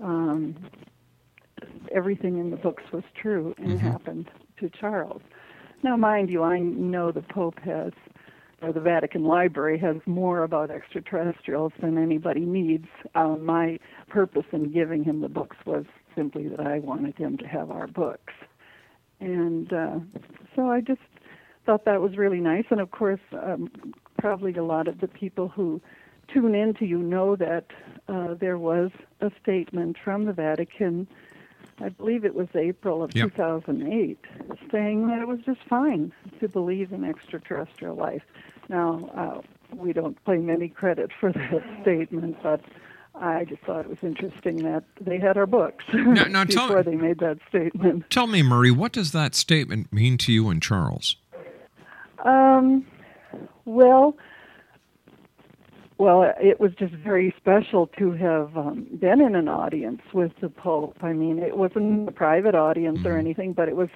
um, 0.00 0.56
everything 1.94 2.38
in 2.38 2.50
the 2.50 2.56
books 2.56 2.84
was 2.92 3.04
true 3.20 3.54
and 3.58 3.78
Mm-hmm. 3.78 3.90
happened 3.90 4.30
to 4.58 4.70
Charles. 4.70 5.22
Now, 5.82 5.96
mind 5.96 6.30
you, 6.30 6.42
I 6.42 6.58
know 6.58 7.12
the 7.12 7.22
Pope 7.22 7.58
has, 7.60 7.92
or 8.62 8.72
the 8.72 8.80
Vatican 8.80 9.24
Library 9.24 9.78
has 9.78 9.96
more 10.06 10.42
about 10.42 10.70
extraterrestrials 10.70 11.72
than 11.80 11.98
anybody 11.98 12.40
needs. 12.40 12.86
Uh, 13.14 13.36
my 13.36 13.78
purpose 14.08 14.46
in 14.52 14.72
giving 14.72 15.04
him 15.04 15.20
the 15.20 15.28
books 15.28 15.56
was 15.66 15.84
simply 16.18 16.48
that 16.48 16.60
I 16.60 16.80
wanted 16.80 17.16
him 17.16 17.38
to 17.38 17.46
have 17.46 17.70
our 17.70 17.86
books. 17.86 18.32
And 19.20 19.72
uh, 19.72 20.00
so 20.56 20.68
I 20.68 20.80
just 20.80 21.00
thought 21.64 21.84
that 21.84 22.00
was 22.00 22.16
really 22.16 22.40
nice. 22.40 22.64
And 22.70 22.80
of 22.80 22.90
course, 22.90 23.20
um, 23.32 23.70
probably 24.18 24.52
a 24.54 24.64
lot 24.64 24.88
of 24.88 25.00
the 25.00 25.06
people 25.06 25.48
who 25.48 25.80
tune 26.26 26.56
into 26.56 26.86
you 26.86 26.98
know 26.98 27.36
that 27.36 27.66
uh, 28.08 28.34
there 28.34 28.58
was 28.58 28.90
a 29.20 29.30
statement 29.40 29.96
from 30.02 30.24
the 30.24 30.32
Vatican. 30.32 31.06
I 31.80 31.88
believe 31.90 32.24
it 32.24 32.34
was 32.34 32.48
April 32.56 33.04
of 33.04 33.14
Yep. 33.14 33.36
2008, 33.36 34.18
saying 34.72 35.06
that 35.06 35.20
it 35.20 35.28
was 35.28 35.38
just 35.46 35.60
fine 35.68 36.12
to 36.40 36.48
believe 36.48 36.92
in 36.92 37.04
extraterrestrial 37.04 37.94
life. 37.94 38.24
Now, 38.68 39.08
uh, 39.14 39.76
we 39.76 39.92
don't 39.92 40.22
claim 40.24 40.50
any 40.50 40.68
credit 40.68 41.10
for 41.20 41.30
that 41.32 41.62
statement, 41.82 42.36
but 42.42 42.60
I 43.20 43.44
just 43.44 43.62
thought 43.62 43.80
it 43.80 43.88
was 43.88 43.98
interesting 44.02 44.62
that 44.64 44.84
they 45.00 45.18
had 45.18 45.36
our 45.36 45.46
books 45.46 45.84
Now- 45.92 46.24
now 46.24 46.44
tell- 46.44 46.68
before 46.68 46.82
they 46.82 46.96
made 46.96 47.18
that 47.18 47.38
statement. 47.48 48.08
Tell 48.10 48.26
me, 48.26 48.42
Marie, 48.42 48.70
what 48.70 48.92
does 48.92 49.12
that 49.12 49.34
statement 49.34 49.92
mean 49.92 50.18
to 50.18 50.32
you 50.32 50.48
and 50.48 50.62
Charles? 50.62 51.16
Um, 52.24 52.86
well, 53.64 54.16
well, 55.98 56.32
it 56.40 56.60
was 56.60 56.72
just 56.74 56.94
very 56.94 57.34
special 57.36 57.88
to 57.98 58.12
have 58.12 58.56
um, 58.56 58.86
been 59.00 59.20
in 59.20 59.34
an 59.34 59.48
audience 59.48 60.02
with 60.12 60.32
the 60.40 60.48
Pope. 60.48 60.96
I 61.02 61.12
mean, 61.12 61.38
it 61.40 61.56
wasn't 61.56 62.08
a 62.08 62.12
private 62.12 62.54
audience 62.54 63.04
or 63.04 63.16
anything, 63.18 63.52
but 63.52 63.68
it 63.68 63.76
was 63.76 63.88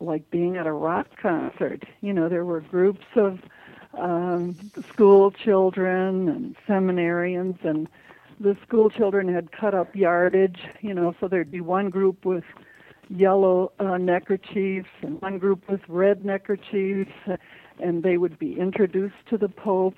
like 0.00 0.28
being 0.30 0.56
at 0.56 0.66
a 0.66 0.72
rock 0.72 1.06
concert. 1.20 1.84
You 2.00 2.12
know, 2.12 2.28
there 2.28 2.44
were 2.44 2.60
groups 2.60 3.06
of 3.14 3.40
um, 3.96 4.56
school 4.92 5.30
children 5.30 6.28
and 6.28 6.56
seminarians, 6.68 7.64
and 7.64 7.88
the 8.40 8.56
school 8.66 8.90
children 8.90 9.32
had 9.32 9.52
cut 9.52 9.74
up 9.74 9.94
yardage. 9.94 10.58
You 10.80 10.94
know, 10.94 11.14
so 11.20 11.28
there'd 11.28 11.50
be 11.50 11.60
one 11.60 11.90
group 11.90 12.24
with 12.24 12.44
yellow 13.08 13.72
uh, 13.78 13.98
neckerchiefs 13.98 14.88
and 15.02 15.20
one 15.20 15.38
group 15.38 15.68
with 15.68 15.80
red 15.88 16.24
neckerchiefs, 16.24 17.10
and 17.78 18.02
they 18.02 18.16
would 18.16 18.38
be 18.38 18.58
introduced 18.58 19.14
to 19.30 19.36
the 19.36 19.48
Pope. 19.48 19.96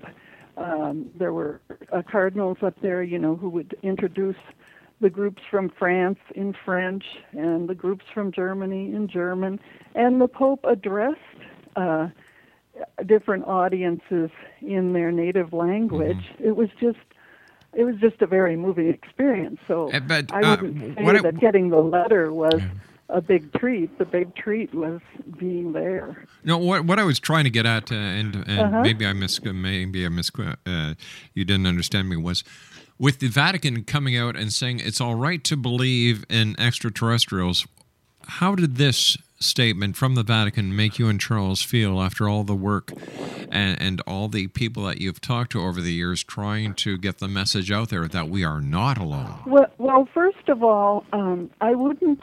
Um, 0.56 1.10
there 1.18 1.32
were 1.32 1.60
uh, 1.92 2.02
cardinals 2.10 2.58
up 2.62 2.74
there, 2.80 3.02
you 3.02 3.18
know, 3.18 3.36
who 3.36 3.48
would 3.50 3.76
introduce 3.82 4.36
the 5.00 5.10
groups 5.10 5.42
from 5.50 5.68
France 5.78 6.18
in 6.34 6.54
French 6.64 7.04
and 7.32 7.68
the 7.68 7.74
groups 7.74 8.04
from 8.14 8.32
Germany 8.32 8.94
in 8.94 9.08
German, 9.08 9.60
and 9.94 10.20
the 10.20 10.28
Pope 10.28 10.64
addressed 10.64 11.18
uh, 11.76 12.08
different 13.04 13.44
audiences 13.46 14.30
in 14.60 14.92
their 14.92 15.12
native 15.12 15.52
language. 15.52 16.24
It 16.38 16.56
was 16.56 16.68
just. 16.80 16.98
It 17.76 17.84
was 17.84 17.96
just 17.96 18.20
a 18.22 18.26
very 18.26 18.56
moving 18.56 18.88
experience. 18.88 19.58
So 19.66 19.90
Uh, 19.92 20.00
I 20.32 20.42
uh, 20.42 20.56
wouldn't 20.60 20.96
say 20.96 21.02
what 21.02 21.16
I- 21.16 21.22
that 21.22 21.38
getting 21.40 21.70
the 21.70 21.80
letter 21.80 22.32
was 22.32 22.60
a 23.08 23.20
big 23.20 23.52
treat. 23.52 23.96
The 23.98 24.04
big 24.04 24.34
treat 24.34 24.72
was 24.74 25.00
being 25.38 25.72
there. 25.72 26.26
No, 26.44 26.56
what 26.58 26.84
what 26.86 26.98
I 26.98 27.04
was 27.04 27.18
trying 27.20 27.44
to 27.44 27.50
get 27.50 27.66
at, 27.66 27.92
uh, 27.92 27.94
and 27.94 28.34
and 28.46 28.60
Uh-huh. 28.60 28.80
maybe 28.82 29.06
I 29.06 29.12
mis 29.12 29.42
maybe 29.44 30.06
I 30.06 30.08
mis 30.08 30.30
uh, 30.38 30.94
you 31.34 31.44
didn't 31.44 31.66
understand 31.66 32.08
me 32.08 32.16
was 32.16 32.42
with 32.98 33.18
the 33.18 33.28
Vatican 33.28 33.84
coming 33.84 34.16
out 34.16 34.36
and 34.36 34.52
saying 34.52 34.80
it's 34.80 35.00
all 35.00 35.16
right 35.16 35.42
to 35.44 35.56
believe 35.56 36.24
in 36.30 36.54
extraterrestrials. 36.58 37.66
How 38.26 38.54
did 38.54 38.76
this 38.76 39.18
statement 39.44 39.96
from 39.96 40.14
the 40.14 40.22
Vatican 40.22 40.74
make 40.74 40.98
you 40.98 41.08
and 41.08 41.20
Charles 41.20 41.62
feel 41.62 42.00
after 42.00 42.28
all 42.28 42.44
the 42.44 42.54
work 42.54 42.92
and, 43.50 43.80
and 43.80 44.00
all 44.06 44.28
the 44.28 44.48
people 44.48 44.84
that 44.84 45.00
you've 45.00 45.20
talked 45.20 45.52
to 45.52 45.62
over 45.62 45.80
the 45.80 45.92
years 45.92 46.24
trying 46.24 46.74
to 46.74 46.98
get 46.98 47.18
the 47.18 47.28
message 47.28 47.70
out 47.70 47.90
there 47.90 48.08
that 48.08 48.28
we 48.28 48.44
are 48.44 48.60
not 48.60 48.98
alone? 48.98 49.40
Well, 49.46 49.70
well 49.78 50.08
first 50.12 50.48
of 50.48 50.62
all, 50.62 51.04
um, 51.12 51.50
I 51.60 51.74
wouldn't 51.74 52.20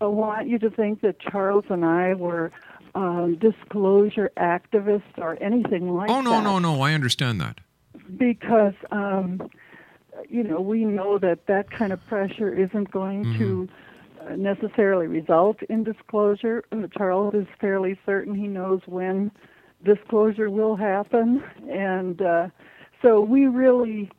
want 0.00 0.48
you 0.48 0.58
to 0.58 0.70
think 0.70 1.00
that 1.00 1.18
Charles 1.20 1.64
and 1.68 1.84
I 1.84 2.14
were 2.14 2.52
um, 2.94 3.36
disclosure 3.36 4.30
activists 4.36 5.18
or 5.18 5.42
anything 5.42 5.94
like 5.94 6.08
that. 6.08 6.14
Oh 6.14 6.20
no 6.20 6.30
that. 6.30 6.42
no 6.42 6.58
no! 6.58 6.82
I 6.82 6.92
understand 6.92 7.40
that. 7.40 7.58
because 8.16 8.74
um, 8.90 9.48
you 10.28 10.42
know 10.42 10.60
we 10.60 10.84
know 10.84 11.18
that 11.18 11.46
that 11.46 11.70
kind 11.70 11.92
of 11.92 12.04
pressure 12.06 12.54
isn't 12.54 12.90
going 12.90 13.24
to 13.38 13.68
uh, 13.68 13.93
necessarily 14.36 15.06
result 15.06 15.62
in 15.68 15.84
disclosure. 15.84 16.64
Uh, 16.72 16.86
Charles 16.96 17.34
is 17.34 17.46
fairly 17.60 17.98
certain 18.06 18.34
he 18.34 18.46
knows 18.46 18.80
when 18.86 19.30
disclosure 19.84 20.50
will 20.50 20.76
happen, 20.76 21.42
and 21.70 22.22
uh, 22.22 22.48
so 23.02 23.20
we 23.20 23.46
really 23.46 24.10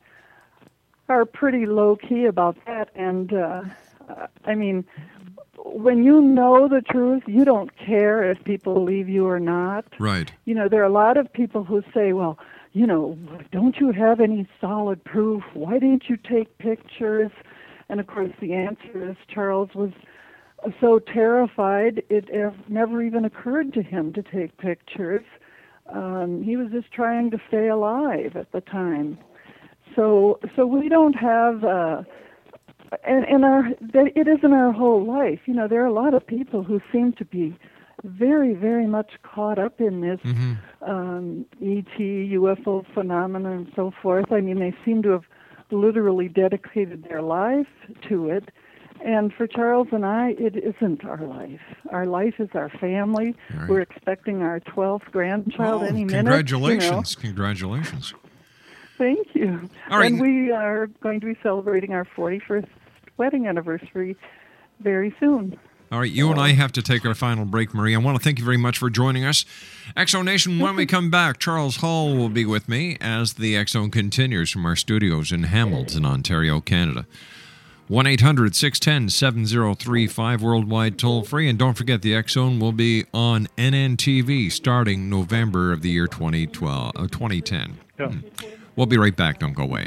are 1.08 1.24
pretty 1.24 1.66
low 1.66 1.96
key 1.96 2.24
about 2.26 2.56
that. 2.66 2.90
And 2.94 3.32
uh, 3.32 3.62
uh, 4.08 4.26
I 4.44 4.54
mean, 4.54 4.84
when 5.64 6.04
you 6.04 6.20
know 6.20 6.68
the 6.68 6.80
truth, 6.82 7.22
you 7.26 7.44
don't 7.44 7.76
care 7.76 8.30
if 8.30 8.42
people 8.44 8.74
believe 8.74 9.08
you 9.08 9.26
or 9.26 9.40
not 9.40 9.84
Right. 9.98 10.32
you 10.44 10.54
know, 10.54 10.68
there 10.68 10.80
are 10.82 10.86
a 10.86 10.92
lot 10.92 11.16
of 11.16 11.32
people 11.32 11.64
who 11.64 11.82
say, 11.94 12.12
well, 12.12 12.38
you 12.72 12.86
know, 12.86 13.18
don't 13.52 13.76
you 13.78 13.90
have 13.92 14.20
any 14.20 14.46
solid 14.60 15.02
proof? 15.02 15.42
Why 15.54 15.78
didn't 15.78 16.08
you 16.08 16.16
take 16.16 16.58
pictures? 16.58 17.30
And 17.88 18.00
of 18.00 18.06
course, 18.06 18.32
the 18.40 18.52
answer 18.52 19.10
is 19.10 19.16
Charles 19.32 19.70
was 19.74 19.90
so 20.80 20.98
terrified 20.98 22.02
it 22.08 22.28
never 22.68 23.02
even 23.02 23.24
occurred 23.24 23.72
to 23.74 23.82
him 23.82 24.12
to 24.14 24.22
take 24.22 24.56
pictures. 24.58 25.24
Um, 25.92 26.42
he 26.42 26.56
was 26.56 26.68
just 26.72 26.92
trying 26.92 27.30
to 27.30 27.38
stay 27.48 27.68
alive 27.68 28.34
at 28.34 28.50
the 28.52 28.60
time. 28.60 29.18
So, 29.94 30.40
so 30.56 30.66
we 30.66 30.88
don't 30.88 31.14
have, 31.14 31.62
uh, 31.62 32.02
and, 33.06 33.24
and 33.24 33.44
our 33.44 33.66
it 33.94 34.28
isn't 34.28 34.52
our 34.52 34.72
whole 34.72 35.06
life. 35.06 35.40
You 35.46 35.54
know, 35.54 35.68
there 35.68 35.82
are 35.82 35.86
a 35.86 35.92
lot 35.92 36.14
of 36.14 36.26
people 36.26 36.64
who 36.64 36.80
seem 36.92 37.12
to 37.14 37.24
be 37.24 37.56
very, 38.04 38.54
very 38.54 38.86
much 38.86 39.12
caught 39.22 39.58
up 39.58 39.80
in 39.80 40.00
this 40.00 40.20
um, 40.86 41.46
ET, 41.62 41.98
UFO 41.98 42.84
phenomena, 42.94 43.52
and 43.52 43.72
so 43.74 43.92
forth. 44.02 44.30
I 44.32 44.40
mean, 44.40 44.58
they 44.58 44.74
seem 44.84 45.02
to 45.04 45.10
have 45.10 45.24
literally 45.70 46.28
dedicated 46.28 47.04
their 47.04 47.22
life 47.22 47.66
to 48.08 48.30
it. 48.30 48.50
And 49.04 49.32
for 49.32 49.46
Charles 49.46 49.88
and 49.92 50.06
I, 50.06 50.30
it 50.38 50.56
isn't 50.56 51.04
our 51.04 51.18
life. 51.26 51.60
Our 51.90 52.06
life 52.06 52.34
is 52.38 52.48
our 52.54 52.70
family. 52.70 53.34
Right. 53.54 53.68
We're 53.68 53.80
expecting 53.82 54.42
our 54.42 54.60
12th 54.60 55.10
grandchild 55.12 55.82
Oh, 55.82 55.86
any 55.86 56.04
minute. 56.04 56.16
you 56.16 56.22
know. 56.22 56.36
congratulations! 56.36 57.14
Congratulations! 57.14 58.14
Thank 58.96 59.34
you. 59.34 59.68
All 59.90 59.98
right. 59.98 60.10
And 60.10 60.20
we 60.20 60.50
are 60.50 60.86
going 61.02 61.20
to 61.20 61.26
be 61.26 61.36
celebrating 61.42 61.92
our 61.92 62.06
41st 62.16 62.66
wedding 63.18 63.46
anniversary 63.46 64.16
very 64.80 65.14
soon. 65.20 65.58
All 65.92 66.00
right, 66.00 66.10
you 66.10 66.30
and 66.32 66.40
I 66.40 66.50
have 66.50 66.72
to 66.72 66.82
take 66.82 67.06
our 67.06 67.14
final 67.14 67.44
break, 67.44 67.72
Marie. 67.72 67.94
I 67.94 67.98
want 67.98 68.18
to 68.18 68.24
thank 68.24 68.40
you 68.40 68.44
very 68.44 68.56
much 68.56 68.76
for 68.78 68.90
joining 68.90 69.24
us. 69.24 69.44
Exo 69.96 70.24
Nation, 70.24 70.58
when 70.58 70.74
we 70.74 70.84
come 70.84 71.10
back, 71.10 71.38
Charles 71.38 71.76
Hall 71.76 72.16
will 72.16 72.28
be 72.28 72.44
with 72.44 72.68
me 72.68 72.96
as 73.00 73.34
the 73.34 73.56
X 73.56 73.72
Zone 73.72 73.92
continues 73.92 74.50
from 74.50 74.66
our 74.66 74.74
studios 74.74 75.30
in 75.30 75.44
Hamilton, 75.44 76.04
Ontario, 76.04 76.60
Canada. 76.60 77.06
1 77.86 78.04
800 78.04 78.56
610 78.56 79.10
7035 79.10 80.42
worldwide 80.42 80.98
toll 80.98 81.22
free. 81.22 81.48
And 81.48 81.56
don't 81.56 81.74
forget, 81.74 82.02
the 82.02 82.20
Zone 82.26 82.58
will 82.58 82.72
be 82.72 83.04
on 83.14 83.46
NNTV 83.56 84.50
starting 84.50 85.08
November 85.08 85.72
of 85.72 85.82
the 85.82 85.90
year 85.90 86.08
2012, 86.08 86.92
uh, 86.96 87.02
2010. 87.02 87.78
Yeah. 87.98 88.08
Hmm. 88.08 88.18
We'll 88.74 88.86
be 88.86 88.98
right 88.98 89.14
back. 89.14 89.38
Don't 89.38 89.54
go 89.54 89.62
away. 89.62 89.86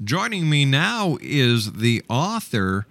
Joining 0.04 0.48
me 0.48 0.64
now 0.64 1.18
is 1.20 1.74
the 1.74 2.04
author 2.08 2.86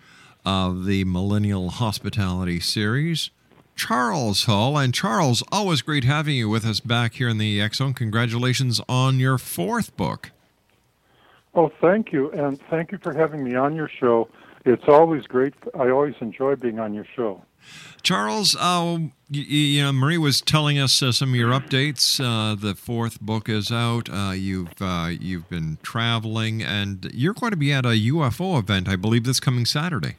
of 0.44 0.84
the 0.84 1.04
Millennial 1.04 1.70
Hospitality 1.70 2.58
Series, 2.58 3.30
Charles 3.76 4.46
Hall. 4.46 4.76
And 4.76 4.92
Charles, 4.92 5.44
always 5.52 5.80
great 5.80 6.02
having 6.02 6.34
you 6.34 6.48
with 6.48 6.66
us 6.66 6.80
back 6.80 7.14
here 7.14 7.28
in 7.28 7.38
the 7.38 7.64
Zone. 7.72 7.94
Congratulations 7.94 8.80
on 8.88 9.20
your 9.20 9.38
fourth 9.38 9.96
book. 9.96 10.32
Oh, 11.56 11.72
thank 11.80 12.12
you, 12.12 12.30
and 12.32 12.60
thank 12.68 12.92
you 12.92 12.98
for 12.98 13.14
having 13.14 13.42
me 13.42 13.54
on 13.54 13.74
your 13.74 13.88
show. 13.88 14.28
It's 14.66 14.84
always 14.88 15.24
great. 15.24 15.54
I 15.74 15.88
always 15.88 16.14
enjoy 16.20 16.56
being 16.56 16.78
on 16.78 16.92
your 16.92 17.06
show. 17.16 17.42
Charles, 18.02 18.54
uh, 18.60 18.98
you, 19.30 19.42
you 19.42 19.82
know, 19.82 19.90
Marie 19.90 20.18
was 20.18 20.42
telling 20.42 20.78
us 20.78 21.02
uh, 21.02 21.12
some 21.12 21.30
of 21.30 21.36
your 21.36 21.52
updates. 21.52 22.20
Uh, 22.20 22.54
the 22.56 22.74
fourth 22.74 23.22
book 23.22 23.48
is 23.48 23.72
out. 23.72 24.10
Uh, 24.12 24.32
you've 24.32 24.74
uh, 24.82 25.08
you've 25.18 25.48
been 25.48 25.78
traveling, 25.82 26.62
and 26.62 27.10
you're 27.14 27.32
going 27.32 27.52
to 27.52 27.56
be 27.56 27.72
at 27.72 27.86
a 27.86 27.90
UFO 28.12 28.58
event, 28.58 28.86
I 28.86 28.96
believe, 28.96 29.24
this 29.24 29.40
coming 29.40 29.64
Saturday. 29.64 30.16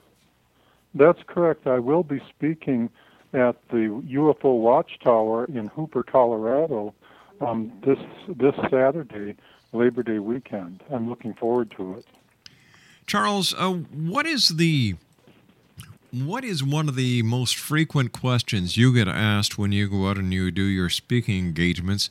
That's 0.96 1.22
correct. 1.28 1.68
I 1.68 1.78
will 1.78 2.04
be 2.04 2.20
speaking 2.30 2.90
at 3.34 3.56
the 3.70 4.02
UFO 4.10 4.60
Watchtower 4.60 5.46
in 5.46 5.68
Hooper, 5.68 6.02
Colorado, 6.02 6.96
um, 7.42 7.72
this 7.86 8.00
this 8.28 8.56
Saturday, 8.70 9.36
Labor 9.74 10.04
Day 10.04 10.20
weekend. 10.20 10.84
I'm 10.92 11.10
looking 11.10 11.34
forward 11.34 11.72
to 11.78 11.96
it. 11.96 12.06
Charles, 13.06 13.54
uh, 13.58 13.74
what 13.74 14.26
is 14.26 14.50
the 14.50 14.96
what 16.12 16.44
is 16.44 16.64
one 16.64 16.88
of 16.88 16.96
the 16.96 17.22
most 17.24 17.56
frequent 17.56 18.12
questions 18.12 18.78
you 18.78 18.94
get 18.94 19.08
asked 19.08 19.58
when 19.58 19.72
you 19.72 19.90
go 19.90 20.10
out 20.10 20.18
and 20.18 20.34
you 20.34 20.52
do 20.52 20.64
your 20.64 20.90
speaking 20.90 21.40
engagements? 21.40 22.10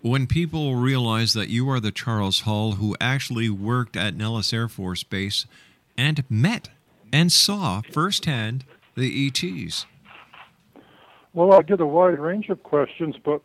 When 0.00 0.26
people 0.26 0.76
realize 0.76 1.32
that 1.32 1.48
you 1.48 1.68
are 1.70 1.80
the 1.80 1.90
Charles 1.90 2.40
Hall 2.40 2.72
who 2.72 2.96
actually 3.00 3.50
worked 3.50 3.96
at 3.96 4.14
Nellis 4.14 4.52
Air 4.52 4.68
Force 4.68 5.02
Base 5.02 5.46
and 5.96 6.24
met 6.30 6.68
and 7.12 7.32
saw 7.32 7.82
firsthand 7.90 8.64
the 8.94 9.26
ETs. 9.26 9.86
Well, 11.34 11.52
I 11.52 11.62
get 11.62 11.80
a 11.80 11.86
wide 11.86 12.18
range 12.18 12.48
of 12.48 12.62
questions, 12.62 13.16
but 13.24 13.42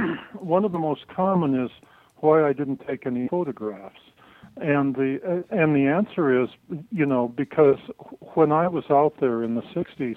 one 0.38 0.64
of 0.64 0.72
the 0.72 0.78
most 0.78 1.06
common 1.08 1.54
is 1.64 1.70
why 2.16 2.46
I 2.46 2.52
didn't 2.52 2.80
take 2.86 3.06
any 3.06 3.28
photographs. 3.28 4.00
And 4.56 4.94
the 4.94 5.18
uh, 5.26 5.54
and 5.54 5.74
the 5.74 5.86
answer 5.86 6.42
is, 6.42 6.50
you 6.90 7.06
know, 7.06 7.28
because 7.28 7.78
when 8.34 8.52
I 8.52 8.68
was 8.68 8.84
out 8.90 9.14
there 9.18 9.42
in 9.42 9.54
the 9.54 9.62
60s, 9.62 10.16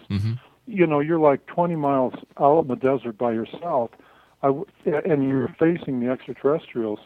you 0.68 0.86
know, 0.86 1.00
you're 1.00 1.20
like 1.20 1.46
20 1.46 1.76
miles 1.76 2.14
out 2.40 2.62
in 2.62 2.68
the 2.68 2.76
desert 2.76 3.18
by 3.18 3.32
yourself, 3.32 3.92
I 4.44 4.48
w- 4.48 4.66
and 4.86 5.24
you're 5.30 5.56
facing 5.60 6.00
the 6.02 6.10
extraterrestrials. 6.10 7.00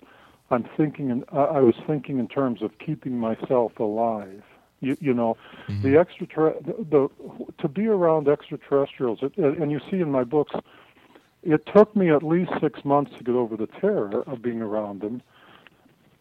I'm 0.50 0.68
thinking, 0.76 1.10
in, 1.12 1.24
I 1.32 1.60
was 1.60 1.76
thinking 1.86 2.18
in 2.18 2.28
terms 2.28 2.64
of 2.64 2.72
keeping 2.80 3.20
myself 3.20 3.78
alive. 3.80 4.42
You, 4.82 4.98
you 5.00 5.14
know, 5.14 5.36
the 5.84 5.98
extraterre- 6.00 6.56
the, 6.66 6.74
the 6.90 7.10
to 7.60 7.68
be 7.68 7.86
around 7.88 8.28
extraterrestrials, 8.28 9.20
it, 9.22 9.38
and 9.38 9.70
you 9.72 9.80
see 9.92 10.00
in 10.00 10.10
my 10.10 10.24
books, 10.24 10.54
it 11.44 11.66
took 11.74 11.96
me 11.96 12.10
at 12.10 12.24
least 12.24 12.52
six 12.62 12.84
months 12.84 13.12
to 13.18 13.24
get 13.24 13.36
over 13.36 13.56
the 13.56 13.68
terror 13.68 14.24
of 14.28 14.42
being 14.42 14.62
around 14.62 15.02
them, 15.02 15.22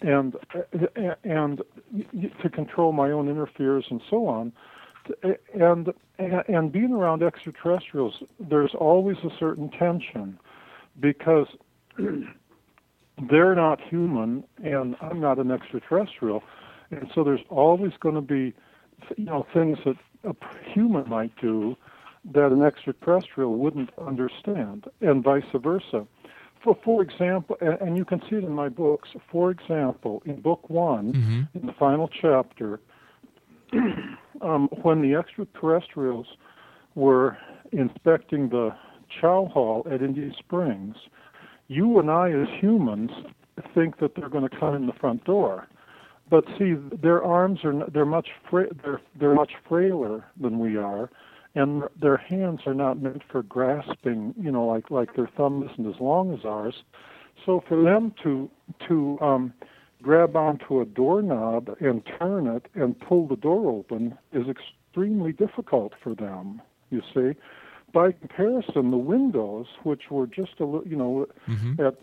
and 0.01 0.37
and 1.25 1.63
to 2.43 2.51
control 2.51 2.93
my 2.93 3.11
own 3.11 3.29
inner 3.29 3.47
fears 3.47 3.87
and 3.91 4.01
so 4.09 4.27
on, 4.27 4.53
and 5.55 5.93
and 6.19 6.73
being 6.73 6.93
around 6.93 7.23
extraterrestrials, 7.23 8.23
there's 8.39 8.75
always 8.75 9.17
a 9.25 9.31
certain 9.39 9.71
tension, 9.71 10.39
because 11.01 11.47
they're 13.31 13.55
not 13.55 13.81
human 13.81 14.45
and 14.63 14.97
I'm 15.01 15.21
not 15.21 15.39
an 15.39 15.51
extraterrestrial, 15.51 16.43
and 16.91 17.11
so 17.15 17.25
there's 17.25 17.45
always 17.49 17.93
going 18.01 18.15
to 18.15 18.21
be, 18.21 18.55
you 19.17 19.25
know, 19.25 19.47
things 19.53 19.79
that 19.85 19.97
a 20.25 20.35
human 20.73 21.09
might 21.09 21.35
do 21.41 21.77
that 22.33 22.53
an 22.53 22.63
extraterrestrial 22.63 23.57
wouldn't 23.57 23.91
understand, 23.99 24.87
and 25.01 25.23
vice 25.23 25.45
versa. 25.55 26.07
For, 26.63 26.77
for 26.85 27.03
example, 27.03 27.57
and, 27.61 27.81
and 27.81 27.97
you 27.97 28.05
can 28.05 28.21
see 28.29 28.37
it 28.37 28.45
in 28.45 28.53
my 28.53 28.69
books. 28.69 29.11
For 29.31 29.51
example, 29.51 30.23
in 30.27 30.41
book 30.41 30.69
one, 30.69 31.49
in 31.55 31.67
the 31.67 31.73
final 31.73 32.09
chapter, 32.09 32.81
um, 34.41 34.69
when 34.83 35.03
the 35.03 35.15
extraterrestrials 35.15 36.27
were 36.95 37.37
inspecting 37.73 38.49
the 38.49 38.75
chow 39.21 39.47
hall 39.53 39.87
at 39.91 40.03
Indian 40.03 40.35
Springs, 40.39 40.97
you 41.69 41.99
and 41.99 42.11
I, 42.11 42.31
as 42.31 42.49
humans, 42.61 43.11
think 43.75 43.99
that 43.99 44.15
they're 44.15 44.29
going 44.29 44.49
to 44.49 44.57
come 44.57 44.75
in 44.75 44.87
the 44.87 44.93
front 44.93 45.25
door. 45.25 45.69
But 46.31 46.45
see, 46.59 46.75
their 47.03 47.23
arms 47.23 47.61
are 47.65 47.89
they're 47.93 48.05
much 48.05 48.29
fra- 48.51 48.69
they're 48.83 49.01
they're 49.19 49.35
much 49.35 49.53
frailer 49.67 50.25
than 50.39 50.59
we 50.59 50.77
are, 50.77 51.11
and 51.59 51.83
their 52.01 52.17
hands 52.17 52.61
are 52.67 52.75
not 52.75 53.03
meant 53.03 53.23
for 53.31 53.43
grasping. 53.43 54.35
You 54.41 54.53
know, 54.53 54.67
like 54.67 54.91
like 54.91 55.17
their 55.17 55.31
thumb 55.37 55.69
isn't 55.69 55.93
as 55.93 56.01
long 56.01 56.33
as 56.33 56.45
ours. 56.45 56.83
So 57.45 57.63
for 57.69 57.83
them 57.83 58.15
to 58.23 58.49
to 58.89 59.19
um, 59.21 59.53
grab 60.03 60.37
onto 60.37 60.81
a 60.81 60.85
doorknob 60.85 61.77
and 61.81 62.03
turn 62.19 62.47
it 62.47 62.67
and 62.75 62.99
pull 62.99 63.27
the 63.27 63.37
door 63.37 63.71
open 63.71 64.17
is 64.33 64.47
extremely 64.49 65.33
difficult 65.33 65.93
for 66.03 66.15
them. 66.15 66.63
You 66.91 67.03
see, 67.15 67.39
by 67.93 68.13
comparison, 68.13 68.91
the 68.91 68.97
windows, 68.99 69.67
which 69.83 70.11
were 70.11 70.27
just 70.27 70.61
a 70.61 70.65
li- 70.65 70.87
you 70.87 70.97
know 70.97 71.27
at 71.85 71.97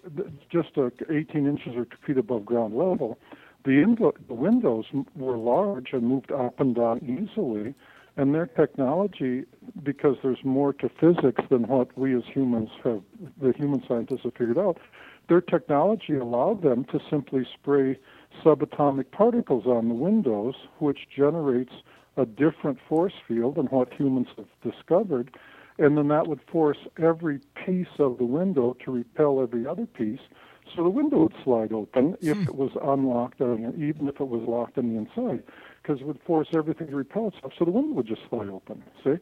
just 0.49 0.75
a 0.77 0.91
18 1.09 1.47
inches 1.47 1.75
or 1.75 1.85
two 1.85 1.97
feet 2.05 2.17
above 2.17 2.45
ground 2.45 2.75
level, 2.75 3.17
the, 3.63 3.71
invo- 3.71 4.15
the 4.27 4.33
windows 4.33 4.85
were 5.15 5.37
large 5.37 5.93
and 5.93 6.03
moved 6.03 6.31
up 6.31 6.59
and 6.59 6.75
down 6.75 6.99
easily. 7.03 7.73
And 8.17 8.33
their 8.33 8.45
technology, 8.45 9.43
because 9.83 10.15
there's 10.23 10.43
more 10.43 10.71
to 10.73 10.89
physics 10.89 11.43
than 11.49 11.67
what 11.67 11.97
we 11.97 12.15
as 12.15 12.23
humans 12.25 12.69
have, 12.83 13.01
the 13.41 13.51
human 13.51 13.83
scientists 13.87 14.21
have 14.23 14.33
figured 14.35 14.57
out, 14.57 14.77
their 15.27 15.41
technology 15.41 16.15
allowed 16.15 16.61
them 16.61 16.85
to 16.85 16.99
simply 17.09 17.45
spray 17.53 17.99
subatomic 18.43 19.11
particles 19.11 19.65
on 19.65 19.89
the 19.89 19.95
windows, 19.95 20.55
which 20.79 21.09
generates 21.13 21.73
a 22.15 22.25
different 22.25 22.77
force 22.87 23.13
field 23.27 23.55
than 23.55 23.65
what 23.67 23.91
humans 23.93 24.27
have 24.37 24.47
discovered. 24.61 25.35
and 25.77 25.97
then 25.97 26.07
that 26.07 26.25
would 26.25 26.39
force 26.49 26.77
every 26.97 27.39
piece 27.65 27.99
of 27.99 28.17
the 28.17 28.23
window 28.23 28.77
to 28.85 28.91
repel 28.91 29.41
every 29.41 29.67
other 29.67 29.85
piece. 29.85 30.21
So 30.75 30.83
the 30.83 30.89
window 30.89 31.23
would 31.23 31.33
slide 31.43 31.71
open 31.71 32.15
if 32.21 32.37
hmm. 32.37 32.43
it 32.43 32.55
was 32.55 32.71
unlocked, 32.81 33.41
on 33.41 33.61
the, 33.61 33.83
even 33.83 34.07
if 34.07 34.19
it 34.19 34.27
was 34.27 34.43
locked 34.47 34.77
on 34.77 34.93
the 34.93 34.97
inside, 34.97 35.43
because 35.81 36.01
it 36.01 36.07
would 36.07 36.19
force 36.25 36.47
everything 36.55 36.87
to 36.87 36.95
repel 36.95 37.27
itself. 37.27 37.53
So 37.57 37.65
the 37.65 37.71
window 37.71 37.95
would 37.95 38.07
just 38.07 38.21
slide 38.29 38.49
open. 38.49 38.83
See, 39.03 39.15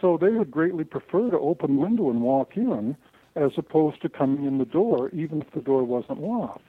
so 0.00 0.18
they 0.20 0.30
would 0.30 0.50
greatly 0.50 0.84
prefer 0.84 1.30
to 1.30 1.38
open 1.38 1.76
the 1.76 1.82
window 1.82 2.10
and 2.10 2.20
walk 2.20 2.56
in, 2.56 2.96
as 3.36 3.52
opposed 3.56 4.02
to 4.02 4.08
coming 4.08 4.44
in 4.44 4.58
the 4.58 4.64
door, 4.64 5.08
even 5.10 5.40
if 5.40 5.50
the 5.52 5.60
door 5.60 5.84
wasn't 5.84 6.20
locked. 6.20 6.60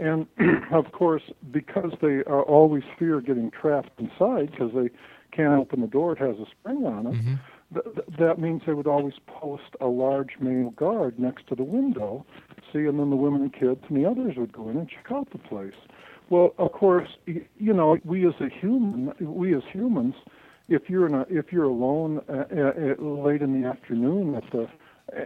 And 0.00 0.26
of 0.72 0.92
course, 0.92 1.22
because 1.50 1.92
they 2.00 2.22
are 2.26 2.42
always 2.42 2.84
fear 2.98 3.20
getting 3.20 3.50
trapped 3.50 3.98
inside, 3.98 4.50
because 4.52 4.72
they 4.74 4.90
can't 5.36 5.60
open 5.60 5.80
the 5.80 5.86
door, 5.86 6.12
it 6.12 6.18
has 6.18 6.36
a 6.36 6.46
spring 6.50 6.84
on 6.84 7.06
it. 7.08 7.14
Th- 7.26 7.38
th- 7.72 8.06
that 8.18 8.38
means 8.38 8.62
they 8.66 8.72
would 8.72 8.86
always 8.86 9.14
post 9.26 9.76
a 9.80 9.86
large 9.86 10.38
male 10.40 10.70
guard 10.70 11.18
next 11.18 11.46
to 11.48 11.54
the 11.54 11.64
window, 11.64 12.24
see, 12.72 12.80
and 12.80 12.98
then 12.98 13.10
the 13.10 13.16
women 13.16 13.42
and 13.42 13.52
kids 13.52 13.80
and 13.88 13.96
the 13.96 14.08
others 14.08 14.36
would 14.36 14.52
go 14.52 14.68
in 14.68 14.76
and 14.76 14.88
check 14.88 15.06
out 15.10 15.30
the 15.30 15.38
place. 15.38 15.74
Well, 16.30 16.54
of 16.58 16.72
course, 16.72 17.08
you 17.26 17.72
know, 17.72 17.98
we 18.04 18.26
as 18.26 18.34
a 18.40 18.48
human, 18.48 19.12
we 19.20 19.54
as 19.56 19.62
humans, 19.72 20.14
if 20.68 20.90
you're 20.90 21.06
in 21.06 21.14
a, 21.14 21.26
if 21.30 21.52
you're 21.52 21.64
alone 21.64 22.20
uh, 22.28 22.44
uh, 22.54 22.72
uh, 23.00 23.02
late 23.02 23.40
in 23.40 23.60
the 23.60 23.66
afternoon 23.66 24.34
at 24.34 24.44
the 24.52 24.68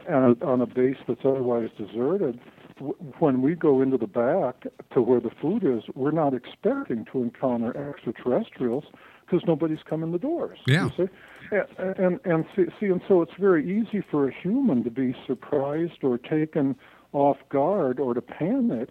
on 0.08 0.36
a, 0.40 0.46
on 0.46 0.60
a 0.60 0.66
base 0.66 0.98
that's 1.08 1.22
otherwise 1.24 1.68
deserted, 1.76 2.38
w- 2.76 2.94
when 3.18 3.42
we 3.42 3.56
go 3.56 3.82
into 3.82 3.98
the 3.98 4.06
back 4.06 4.64
to 4.94 5.02
where 5.02 5.18
the 5.18 5.32
food 5.40 5.64
is, 5.64 5.82
we're 5.96 6.12
not 6.12 6.34
expecting 6.34 7.04
to 7.12 7.22
encounter 7.22 7.76
extraterrestrials 7.90 8.84
because 9.26 9.42
nobody's 9.46 9.80
come 9.88 10.04
in 10.04 10.12
the 10.12 10.18
doors. 10.18 10.58
Yeah. 10.68 10.88
And, 11.78 12.18
and 12.24 12.46
see, 12.56 12.64
see, 12.80 12.86
and 12.86 13.02
so 13.06 13.20
it's 13.20 13.32
very 13.38 13.64
easy 13.64 14.02
for 14.10 14.28
a 14.28 14.32
human 14.42 14.82
to 14.84 14.90
be 14.90 15.14
surprised 15.26 16.02
or 16.02 16.16
taken 16.16 16.74
off 17.12 17.36
guard 17.50 18.00
or 18.00 18.14
to 18.14 18.22
panic 18.22 18.88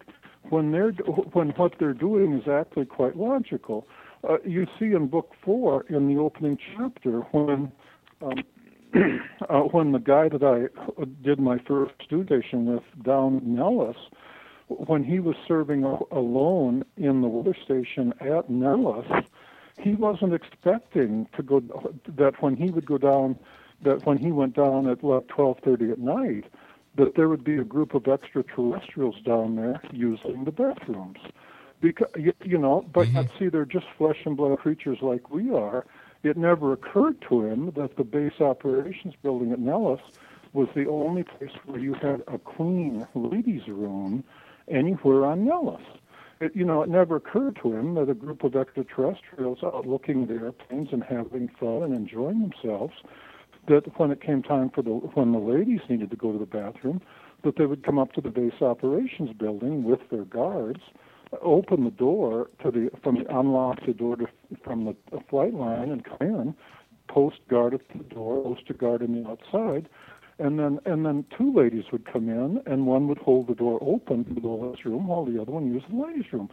when 0.50 0.72
they're 0.72 0.92
when 1.34 1.50
what 1.52 1.74
they're 1.80 1.94
doing 1.94 2.34
is 2.34 2.48
actually 2.48 2.86
quite 2.86 3.18
logical. 3.18 3.88
Uh, 4.28 4.38
you 4.46 4.68
see 4.80 4.94
in 4.94 5.08
book 5.08 5.32
four 5.44 5.86
in 5.90 6.08
the 6.08 6.20
opening 6.20 6.58
chapter 6.76 7.22
when 7.32 7.72
um, 8.22 8.44
uh, 9.50 9.60
when 9.72 9.92
the 9.92 10.00
guy 10.00 10.30
that 10.30 10.44
I 10.44 10.68
did 11.24 11.40
my 11.40 11.58
first 11.68 11.94
studation 12.04 12.66
with 12.66 12.84
down 13.04 13.42
Nellis, 13.44 13.98
when 14.68 15.04
he 15.04 15.20
was 15.20 15.36
serving 15.48 15.84
alone 15.84 16.84
in 16.98 17.22
the 17.22 17.28
weather 17.28 17.56
station 17.64 18.14
at 18.20 18.50
Nellis, 18.50 19.08
he 19.80 19.94
wasn't 19.94 20.34
expecting 20.34 21.28
to 21.36 21.44
go 21.44 21.62
that 22.08 22.42
when 22.42 22.56
he 22.56 22.70
would 22.70 22.86
go 22.86 22.98
down 22.98 23.38
that 23.84 24.06
when 24.06 24.18
he 24.18 24.32
went 24.32 24.56
down 24.56 24.88
at 24.88 25.04
like 25.04 25.28
12:30 25.28 25.92
at 25.92 26.00
night 26.00 26.46
that 26.96 27.16
there 27.16 27.30
would 27.30 27.44
be 27.44 27.58
a 27.58 27.64
group 27.64 27.94
of 27.94 28.08
extraterrestrials 28.08 29.16
down 29.24 29.56
there 29.56 29.82
using 29.94 30.44
the 30.44 30.52
bathrooms. 30.52 31.20
Because 31.80 32.10
you, 32.16 32.58
know 32.58 32.86
but 32.94 33.08
yet 33.12 33.28
see 33.40 33.48
they're 33.48 33.66
just 33.66 33.88
flesh 33.98 34.20
and 34.26 34.38
blood 34.38 34.60
creatures 34.60 35.00
like 35.02 35.32
we 35.32 35.52
are. 35.52 35.86
It 36.24 36.38
never 36.38 36.74
occurred 36.74 37.22
to 37.30 37.46
him 37.46 37.72
that 37.76 37.96
the 37.96 38.04
base 38.04 38.40
operations 38.40 39.16
building 39.24 39.52
at 39.52 39.60
Nellis 39.60 40.02
was 40.54 40.68
the 40.76 40.88
only 40.88 41.24
place 41.24 41.52
where 41.66 41.80
you 41.80 41.94
had 41.94 42.22
a 42.28 42.38
clean 42.38 43.08
ladies 43.16 43.68
room 43.68 44.24
anywhere 44.68 45.26
on 45.26 45.46
Nellis 45.46 45.82
it, 46.42 46.56
you 46.56 46.66
know, 46.66 46.82
it 46.82 46.90
never 46.90 47.16
occurred 47.16 47.60
to 47.64 47.74
him 47.74 47.94
that 47.96 48.10
a 48.10 48.14
group 48.14 48.44
of 48.44 48.56
extraterrestrials 48.56 49.60
out 49.64 49.88
looking 49.88 50.24
at 50.24 50.30
the 50.30 50.36
airplanes 50.36 50.90
and 50.92 51.04
having 51.04 51.50
fun 51.60 51.84
and 51.84 51.94
enjoying 51.94 52.42
themselves, 52.42 52.94
that 53.68 53.84
when 53.98 54.12
it 54.12 54.22
came 54.22 54.42
time 54.42 54.70
for 54.74 54.82
the 54.82 54.90
when 54.90 55.32
the 55.32 55.40
ladies 55.40 55.82
needed 55.90 56.10
to 56.10 56.16
go 56.16 56.32
to 56.32 56.40
the 56.40 56.46
bathroom, 56.46 57.02
that 57.44 57.58
they 57.58 57.66
would 57.66 57.84
come 57.84 58.00
up 58.00 58.12
to 58.14 58.22
the 58.22 58.30
base 58.30 58.62
operations 58.62 59.32
building 59.38 59.84
with 59.84 60.00
their 60.10 60.26
guards, 60.26 60.82
open 61.42 61.84
the 61.84 61.92
door 61.92 62.50
to 62.64 62.72
the 62.72 62.90
from 63.04 63.16
the 63.16 63.38
unlock 63.38 63.78
the 63.86 63.94
door 63.94 64.16
to, 64.16 64.28
from 64.64 64.86
the 64.86 64.96
flight 65.30 65.54
line 65.54 65.92
and 65.92 66.04
come 66.04 66.18
in, 66.22 66.56
post 67.08 67.38
guard 67.50 67.74
at 67.76 67.82
the 67.96 68.04
door, 68.04 68.44
post 68.44 68.64
a 68.70 68.74
guard 68.74 69.04
on 69.04 69.24
the 69.24 69.30
outside, 69.30 69.88
and 70.42 70.60
then 70.60 70.80
and 70.86 71.06
then 71.06 71.24
two 71.38 71.54
ladies 71.54 71.86
would 71.92 72.12
come 72.12 72.28
in, 72.28 72.62
and 72.66 72.88
one 72.88 73.08
would 73.08 73.20
hold 73.20 73.48
the 73.48 73.56
door 73.56 73.80
open 73.82 74.26
to 74.26 74.42
the 74.42 74.48
ladies' 74.48 74.86
room, 74.86 75.08
while 75.08 75.26
the 75.26 75.42
other 75.42 75.52
one 75.52 75.72
used 75.72 75.86
the 75.92 75.96
ladies' 75.96 76.26
room, 76.34 76.50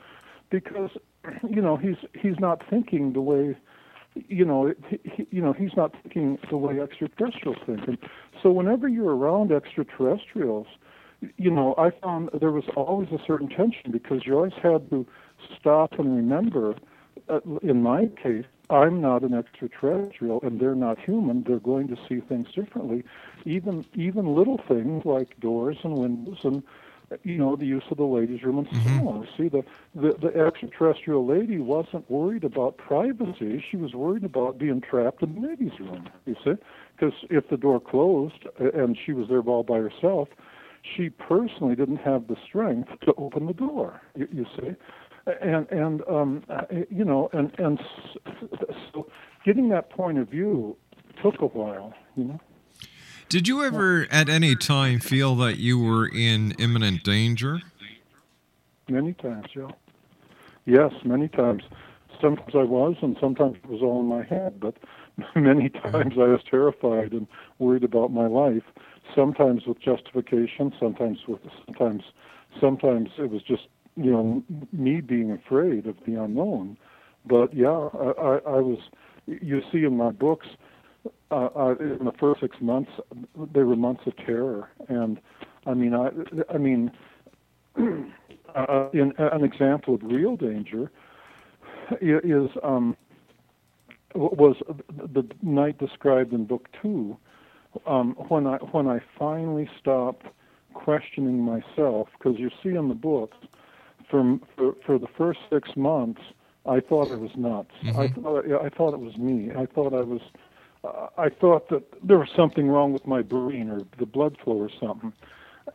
because 0.51 0.91
you 1.49 1.63
know 1.63 1.77
he's 1.77 1.97
he's 2.15 2.39
not 2.39 2.63
thinking 2.69 3.13
the 3.15 3.21
way 3.21 3.57
you 4.15 4.45
know 4.45 4.75
he, 4.89 5.27
you 5.31 5.41
know 5.41 5.53
he's 5.53 5.75
not 5.77 5.95
thinking 6.03 6.39
the 6.51 6.57
way 6.57 6.81
extraterrestrials 6.81 7.57
think, 7.67 7.89
and 7.89 7.99
so 8.43 8.51
whenever 8.51 8.89
you're 8.89 9.17
around 9.17 9.51
extraterrestrials, 9.51 10.67
you 11.37 11.51
know 11.51 11.75
I 11.79 11.91
found 12.03 12.29
there 12.39 12.53
was 12.53 12.65
always 12.77 13.09
a 13.11 13.19
certain 13.27 13.49
tension 13.49 13.91
because 13.91 14.27
you 14.27 14.35
always 14.35 14.53
had 14.63 14.91
to 14.91 15.07
stop 15.59 15.99
and 15.99 16.15
remember. 16.15 16.75
Uh, 17.29 17.41
in 17.63 17.83
my 17.83 18.07
case, 18.23 18.45
I'm 18.71 19.01
not 19.01 19.23
an 19.23 19.35
extraterrestrial 19.35 20.41
and 20.43 20.61
they're 20.61 20.75
not 20.75 20.99
human. 20.99 21.45
They're 21.47 21.59
going 21.59 21.89
to 21.89 21.97
see 22.09 22.21
things 22.21 22.49
differently. 22.55 23.05
Even 23.45 23.85
even 23.95 24.35
little 24.35 24.61
things 24.69 25.05
like 25.05 25.39
doors 25.41 25.79
and 25.85 25.97
windows 25.97 26.39
and 26.45 26.63
you 27.23 27.39
know 27.39 27.57
the 27.57 27.65
use 27.65 27.85
of 27.91 27.97
the 27.97 28.05
ladies' 28.05 28.43
room 28.43 28.59
and 28.59 28.69
so 28.71 28.77
mm-hmm. 28.77 29.07
on. 29.07 29.29
See 29.39 29.49
the, 29.49 29.63
the 29.95 30.15
the 30.21 30.47
extraterrestrial 30.47 31.27
lady 31.27 31.59
wasn't 31.59 32.11
worried 32.11 32.45
about 32.45 32.77
privacy. 32.77 33.65
She 33.71 33.79
was 33.79 33.95
worried 33.95 34.25
about 34.25 34.59
being 34.59 34.83
trapped 34.83 35.23
in 35.23 35.35
the 35.35 35.49
ladies' 35.49 35.79
room. 35.81 36.09
You 36.27 36.37
see, 36.45 36.55
because 36.95 37.15
if 37.31 37.49
the 37.49 37.57
door 37.57 37.81
closed 37.81 38.47
and 38.59 38.99
she 39.07 39.13
was 39.13 39.29
there 39.29 39.41
all 39.41 39.63
by 39.63 39.79
herself, 39.79 40.29
she 40.97 41.09
personally 41.09 41.75
didn't 41.75 41.99
have 41.99 42.29
the 42.29 42.37
strength 42.47 42.91
to 43.07 43.15
open 43.17 43.47
the 43.47 43.55
door. 43.55 44.03
You, 44.15 44.29
you 44.31 44.47
see 44.59 44.77
and 45.41 45.71
and 45.71 46.03
um, 46.09 46.43
uh, 46.49 46.63
you 46.91 47.05
know, 47.05 47.29
and 47.33 47.53
and 47.59 47.81
so 48.93 49.09
getting 49.45 49.69
that 49.71 49.91
point 49.91 50.19
of 50.19 50.29
view 50.29 50.77
took 51.23 51.41
a 51.41 51.47
while, 51.47 51.95
you 52.17 52.25
know. 52.25 52.41
Did 53.29 53.47
you 53.47 53.63
ever 53.63 54.07
at 54.11 54.29
any 54.29 54.57
time 54.57 55.01
feel 55.01 55.35
that 55.37 55.59
you 55.59 55.79
were 55.79 56.09
in 56.09 56.53
imminent 56.53 57.05
danger? 57.05 57.61
Many 58.89 59.13
times, 59.13 59.49
yeah. 59.55 59.69
Yes, 60.65 60.93
many 61.05 61.29
times. 61.29 61.63
Sometimes 62.21 62.55
I 62.55 62.63
was, 62.63 62.97
and 63.03 63.17
sometimes 63.21 63.57
it 63.63 63.69
was 63.69 63.83
all 63.83 64.01
in 64.01 64.07
my 64.07 64.25
head. 64.25 64.59
But 64.59 64.77
many 65.37 65.69
times 65.69 66.15
I 66.17 66.27
was 66.29 66.41
terrified 66.51 67.13
and 67.13 67.27
worried 67.59 67.85
about 67.85 68.13
my 68.13 68.27
life. 68.27 68.65
Sometimes 69.15 69.67
with 69.67 69.79
justification, 69.81 70.73
sometimes 70.81 71.19
with 71.29 71.41
sometimes 71.67 72.05
sometimes 72.59 73.11
it 73.19 73.31
was 73.31 73.43
just 73.43 73.69
you 73.99 74.11
know 74.11 74.43
me 74.73 75.01
being 75.01 75.33
afraid 75.33 75.87
of 75.87 75.97
the 76.07 76.15
unknown. 76.15 76.77
But 77.27 77.55
yeah, 77.55 77.89
I, 77.93 78.13
I, 78.21 78.35
I 78.47 78.61
was. 78.61 78.79
You 79.27 79.61
see 79.71 79.85
in 79.85 79.97
my 79.97 80.11
books, 80.11 80.47
uh, 81.31 81.49
uh, 81.55 81.75
in 81.81 82.05
the 82.05 82.15
first 82.19 82.41
six 82.41 82.57
months, 82.61 82.91
they 83.53 83.63
were 83.63 83.77
months 83.77 84.03
of 84.07 84.17
terror, 84.17 84.71
and 84.89 85.21
I 85.67 85.75
mean, 85.75 85.95
I, 85.95 86.09
I 86.53 86.57
mean, 86.57 86.91
uh, 87.77 88.89
in 88.95 89.13
an 89.19 89.45
example 89.45 89.97
of 89.97 90.03
real 90.03 90.37
danger 90.37 90.91
is 92.01 92.49
um, 92.63 92.97
was 94.15 94.57
the 94.89 95.29
night 95.43 95.79
described 95.79 96.33
in 96.33 96.47
book 96.47 96.69
two, 96.81 97.17
um, 97.87 98.15
when 98.29 98.47
I 98.47 98.57
when 98.73 98.87
I 98.87 99.01
finally 99.19 99.69
stopped 99.79 100.27
questioning 100.73 101.41
myself, 101.43 102.09
because 102.17 102.39
you 102.39 102.51
see 102.63 102.71
in 102.71 102.89
the 102.89 102.95
books, 102.95 103.37
from 104.09 104.43
for, 104.57 104.75
for 104.85 104.99
the 104.99 105.09
first 105.17 105.41
six 105.51 105.71
months, 105.77 106.21
I 106.67 106.81
thought 106.81 107.11
I 107.11 107.17
was 107.17 107.31
nuts. 107.37 107.71
I 107.85 108.09
thought 108.09 108.45
I 108.47 108.69
thought 108.69 108.95
it 108.95 109.01
was 109.01 109.17
me. 109.17 109.51
I 109.57 109.67
thought 109.67 109.95
I 109.95 110.03
was. 110.03 110.21
Uh, 110.85 111.09
I 111.17 111.29
thought 111.29 111.69
that 111.71 111.83
there 112.07 112.19
was 112.19 112.29
something 112.37 112.69
wrong 112.69 112.93
with 112.93 113.07
my 113.07 113.23
brain 113.23 113.69
or 113.69 113.81
the 113.99 114.07
blood 114.07 114.37
flow 114.43 114.57
or 114.57 114.71
something. 114.81 115.13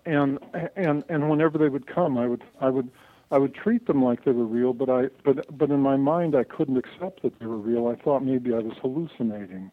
And 0.06 0.40
and 0.76 1.04
and 1.10 1.30
whenever 1.30 1.58
they 1.58 1.70
would 1.70 1.88
come, 1.88 2.18
I 2.18 2.28
would 2.28 2.44
I 2.62 2.70
would 2.70 2.90
I 3.32 3.38
would 3.38 3.56
treat 3.56 3.88
them 3.88 4.04
like 4.04 4.26
they 4.26 4.32
were 4.32 4.46
real, 4.46 4.74
but 4.74 4.90
I 4.90 5.10
but 5.24 5.58
but 5.58 5.72
in 5.72 5.80
my 5.80 5.98
mind 5.98 6.36
I 6.36 6.44
couldn't 6.44 6.78
accept 6.78 7.24
that 7.24 7.40
they 7.40 7.46
were 7.46 7.58
real. 7.58 7.88
I 7.88 7.96
thought 8.02 8.24
maybe 8.24 8.54
I 8.54 8.60
was 8.60 8.74
hallucinating. 8.82 9.72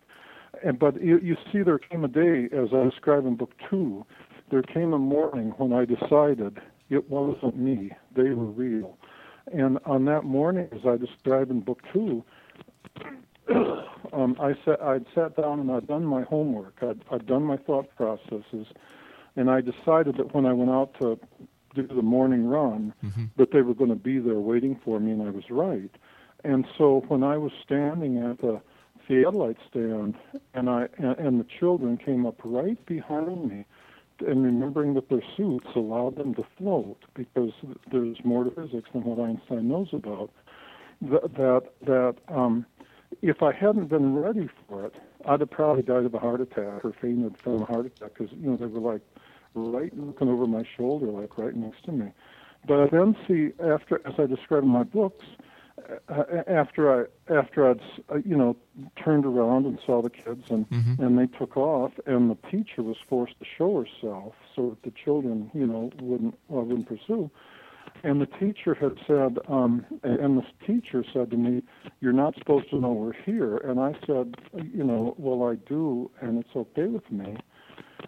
And 0.64 0.78
but 0.78 1.00
you, 1.00 1.18
you 1.18 1.36
see, 1.52 1.62
there 1.62 1.78
came 1.78 2.04
a 2.04 2.08
day, 2.08 2.48
as 2.52 2.70
I 2.72 2.84
describe 2.84 3.24
in 3.24 3.36
book 3.36 3.52
two, 3.68 4.04
there 4.50 4.62
came 4.62 4.92
a 4.92 4.98
morning 4.98 5.54
when 5.58 5.72
I 5.72 5.84
decided 5.84 6.60
it 6.90 7.08
wasn't 7.08 7.56
me; 7.56 7.92
they 8.14 8.30
were 8.30 8.46
real. 8.46 8.98
And 9.52 9.78
on 9.86 10.04
that 10.04 10.24
morning, 10.24 10.68
as 10.72 10.86
I 10.86 10.96
describe 10.96 11.50
in 11.50 11.60
book 11.60 11.80
two, 11.92 12.24
um, 14.12 14.36
I 14.40 14.54
sat, 14.64 14.80
I'd 14.82 15.06
sat 15.14 15.36
down 15.36 15.60
and 15.60 15.70
I'd 15.70 15.86
done 15.86 16.04
my 16.04 16.22
homework. 16.22 16.78
I'd, 16.82 17.00
I'd 17.10 17.26
done 17.26 17.42
my 17.42 17.56
thought 17.56 17.94
processes, 17.96 18.66
and 19.36 19.50
I 19.50 19.60
decided 19.60 20.16
that 20.18 20.34
when 20.34 20.46
I 20.46 20.52
went 20.52 20.70
out 20.70 20.94
to 21.00 21.18
do 21.74 21.86
the 21.86 22.02
morning 22.02 22.46
run, 22.46 22.92
that 23.36 23.52
they 23.52 23.62
were 23.62 23.74
going 23.74 23.90
to 23.90 23.96
be 23.96 24.18
there 24.18 24.40
waiting 24.40 24.78
for 24.84 24.98
me, 24.98 25.12
and 25.12 25.22
I 25.22 25.30
was 25.30 25.44
right. 25.50 25.90
And 26.42 26.66
so 26.76 27.04
when 27.08 27.22
I 27.22 27.36
was 27.36 27.52
standing 27.64 28.18
at 28.18 28.40
the 28.40 28.60
satellite 29.06 29.58
stand, 29.68 30.16
and 30.54 30.68
I 30.68 30.88
and, 30.98 31.18
and 31.18 31.40
the 31.40 31.46
children 31.58 31.96
came 31.96 32.26
up 32.26 32.40
right 32.44 32.84
behind 32.86 33.48
me, 33.48 33.64
and 34.20 34.44
remembering 34.44 34.94
that 34.94 35.08
their 35.08 35.22
suits 35.36 35.66
allowed 35.74 36.16
them 36.16 36.34
to 36.34 36.44
float 36.58 36.98
because 37.14 37.52
there's 37.90 38.16
more 38.24 38.44
to 38.44 38.50
physics 38.50 38.90
than 38.92 39.04
what 39.04 39.18
Einstein 39.18 39.68
knows 39.68 39.88
about. 39.92 40.30
That 41.02 41.34
that 41.34 41.62
that 41.86 42.16
um, 42.28 42.66
if 43.22 43.42
I 43.42 43.52
hadn't 43.52 43.88
been 43.88 44.14
ready 44.14 44.48
for 44.68 44.86
it, 44.86 44.94
I'd 45.26 45.40
have 45.40 45.50
probably 45.50 45.82
died 45.82 46.04
of 46.04 46.14
a 46.14 46.18
heart 46.18 46.40
attack 46.40 46.84
or 46.84 46.92
fainted 47.00 47.36
from 47.38 47.62
a 47.62 47.64
heart 47.64 47.86
attack 47.86 48.14
because 48.14 48.32
you 48.32 48.50
know 48.50 48.56
they 48.56 48.66
were 48.66 48.80
like 48.80 49.02
right 49.54 49.96
looking 49.96 50.28
over 50.28 50.46
my 50.46 50.64
shoulder, 50.76 51.06
like 51.06 51.36
right 51.38 51.54
next 51.54 51.84
to 51.84 51.92
me. 51.92 52.12
But 52.66 52.80
I 52.80 52.86
then 52.86 53.16
see 53.26 53.52
after, 53.62 54.00
as 54.06 54.14
I 54.18 54.26
describe 54.26 54.62
in 54.62 54.68
my 54.68 54.82
books, 54.82 55.24
uh, 56.08 56.22
after 56.46 56.82
I 57.02 57.32
after 57.32 57.70
I'd 57.70 57.80
uh, 58.10 58.16
you 58.24 58.36
know 58.36 58.56
turned 59.02 59.24
around 59.26 59.66
and 59.66 59.78
saw 59.84 60.02
the 60.02 60.10
kids 60.10 60.44
and 60.50 60.68
Mm-hmm. 60.70 61.02
and 61.02 61.18
they 61.18 61.26
took 61.38 61.56
off 61.56 61.92
and 62.06 62.30
the 62.30 62.36
teacher 62.50 62.82
was 62.82 62.96
forced 63.08 63.38
to 63.40 63.44
show 63.58 63.84
herself 63.84 64.34
so 64.54 64.70
that 64.70 64.82
the 64.82 64.92
children 65.04 65.50
you 65.54 65.66
know 65.66 65.90
wouldn't 66.00 66.38
well, 66.48 66.64
wouldn't 66.64 66.88
pursue. 66.88 67.30
And 68.02 68.20
the 68.20 68.26
teacher 68.26 68.74
had 68.74 68.96
said 69.06 69.38
um 69.48 69.84
and 70.02 70.38
the 70.38 70.44
teacher 70.66 71.04
said 71.12 71.30
to 71.30 71.36
me 71.36 71.62
you're 72.00 72.12
not 72.12 72.34
supposed 72.36 72.70
to 72.70 72.76
know 72.76 72.92
we're 72.92 73.12
here. 73.12 73.56
And 73.58 73.80
I 73.80 73.92
said 74.06 74.36
you 74.72 74.84
know 74.84 75.14
well 75.18 75.48
I 75.50 75.56
do 75.68 76.10
and 76.20 76.38
it's 76.38 76.54
okay 76.54 76.86
with 76.86 77.10
me 77.10 77.36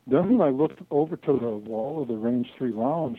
then 0.07 0.39
when 0.39 0.41
I 0.41 0.51
looked 0.51 0.81
over 0.91 1.17
to 1.17 1.33
the 1.33 1.71
wall 1.71 2.03
of 2.03 2.09
the 2.09 2.15
Range 2.15 2.49
3 2.59 2.73
lounge, 2.73 3.19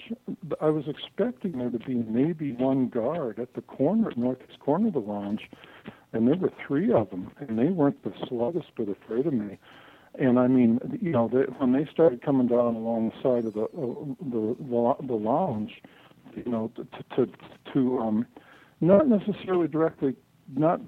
I 0.61 0.69
was 0.69 0.85
expecting 0.87 1.57
there 1.57 1.69
to 1.69 1.79
be 1.79 1.95
maybe 1.95 2.53
one 2.53 2.87
guard 2.87 3.39
at 3.39 3.53
the 3.53 3.61
corner, 3.61 4.11
northeast 4.15 4.59
corner 4.59 4.87
of 4.87 4.93
the 4.93 4.99
lounge, 4.99 5.41
and 6.13 6.27
there 6.27 6.35
were 6.35 6.51
three 6.67 6.91
of 6.91 7.09
them, 7.09 7.31
and 7.39 7.57
they 7.57 7.69
weren't 7.69 8.03
the 8.03 8.13
slightest 8.27 8.75
bit 8.75 8.89
afraid 8.89 9.25
of 9.25 9.33
me. 9.33 9.57
And 10.19 10.37
I 10.37 10.47
mean, 10.47 10.79
you 11.01 11.11
know, 11.11 11.27
they, 11.27 11.51
when 11.57 11.73
they 11.73 11.87
started 11.91 12.21
coming 12.21 12.47
down 12.47 12.75
along 12.75 13.09
the 13.09 13.23
side 13.23 13.45
of 13.45 13.53
the 13.53 13.63
uh, 13.63 14.13
the, 14.21 14.55
the 14.59 15.07
the 15.07 15.13
lounge, 15.15 15.81
you 16.35 16.51
know, 16.51 16.71
to 16.75 16.85
to, 17.15 17.31
to 17.73 17.99
um, 17.99 18.27
not 18.79 19.07
necessarily 19.07 19.67
directly 19.67 20.15
not 20.55 20.81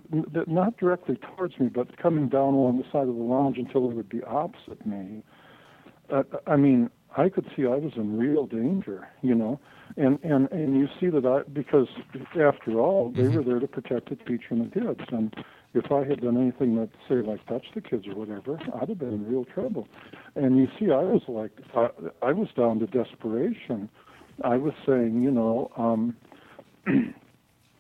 not 0.48 0.78
directly 0.78 1.18
towards 1.36 1.60
me, 1.60 1.70
but 1.70 1.98
coming 1.98 2.30
down 2.30 2.54
along 2.54 2.78
the 2.78 2.84
side 2.92 3.08
of 3.08 3.16
the 3.16 3.24
lounge 3.24 3.58
until 3.58 3.90
they 3.90 3.96
would 3.96 4.10
be 4.10 4.24
opposite 4.24 4.86
me 4.86 5.24
uh, 6.12 6.24
I 6.48 6.56
mean, 6.56 6.90
I 7.18 7.30
could 7.30 7.46
see 7.56 7.64
I 7.64 7.76
was 7.76 7.94
in 7.96 8.18
real 8.18 8.46
danger, 8.46 9.08
you 9.22 9.36
know, 9.36 9.60
and 9.98 10.20
and 10.24 10.52
and 10.52 10.78
you 10.78 10.88
see 11.00 11.08
that 11.08 11.26
I 11.26 11.48
because 11.50 11.88
after 12.40 12.80
all 12.80 13.12
they 13.16 13.28
were 13.28 13.44
there 13.44 13.60
to 13.60 13.68
protect 13.68 14.10
the 14.10 14.16
teacher 14.16 14.48
and 14.52 14.70
the 14.70 14.80
kids, 14.80 15.02
and 15.12 15.34
if 15.74 15.92
I 15.92 16.04
had 16.04 16.22
done 16.22 16.38
anything 16.38 16.76
that 16.76 16.90
say 17.08 17.16
like 17.16 17.46
touch 17.48 17.66
the 17.74 17.82
kids 17.82 18.06
or 18.08 18.16
whatever, 18.16 18.60
I'd 18.82 18.90
have 18.90 19.00
been 19.00 19.14
in 19.14 19.30
real 19.30 19.46
trouble. 19.46 19.88
And 20.36 20.58
you 20.58 20.68
see, 20.80 20.92
I 20.92 21.04
was 21.04 21.22
like, 21.28 21.52
I, 21.76 21.90
I 22.22 22.34
was 22.34 22.50
down 22.56 22.80
to 22.80 22.88
desperation. 22.88 23.90
I 24.44 24.58
was 24.58 24.74
saying, 24.86 25.22
you 25.22 25.32
know, 25.32 25.72
um, 25.78 26.16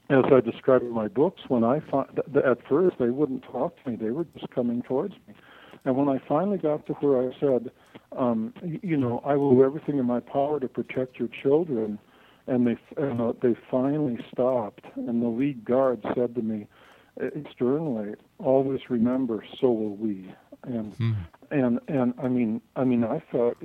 as 0.09 0.23
I 0.31 0.39
describe 0.39 0.81
in 0.81 0.91
my 0.91 1.07
books, 1.07 1.41
when 1.47 1.63
I 1.63 1.81
find 1.91 2.07
at 2.35 2.67
first 2.67 2.97
they 2.99 3.09
wouldn't 3.09 3.43
talk 3.43 3.81
to 3.83 3.89
me, 3.89 3.95
they 3.97 4.11
were 4.11 4.25
just 4.37 4.49
coming 4.51 4.81
towards 4.81 5.13
me. 5.27 5.33
And 5.83 5.95
when 5.95 6.09
I 6.09 6.19
finally 6.27 6.57
got 6.57 6.85
to 6.87 6.93
where 6.93 7.29
I 7.29 7.39
said, 7.39 7.71
um, 8.17 8.53
you 8.81 8.97
know, 8.97 9.21
I 9.25 9.35
will 9.35 9.55
do 9.55 9.63
everything 9.63 9.97
in 9.97 10.05
my 10.05 10.19
power 10.19 10.59
to 10.59 10.67
protect 10.67 11.19
your 11.19 11.29
children, 11.43 11.99
and 12.47 12.65
they 12.67 12.77
and, 12.97 13.21
uh, 13.21 13.33
they 13.41 13.55
finally 13.69 14.17
stopped. 14.31 14.85
And 14.95 15.21
the 15.21 15.27
lead 15.27 15.65
guard 15.65 16.03
said 16.15 16.35
to 16.35 16.41
me, 16.41 16.67
externally, 17.17 18.15
always 18.39 18.79
remember, 18.89 19.43
so 19.59 19.71
will 19.71 19.95
we. 19.95 20.33
And 20.63 20.93
Hmm. 20.93 21.13
and 21.51 21.79
and 21.87 22.13
I 22.21 22.27
mean, 22.27 22.61
I 22.75 22.83
mean, 22.83 23.03
I 23.03 23.21
felt, 23.31 23.57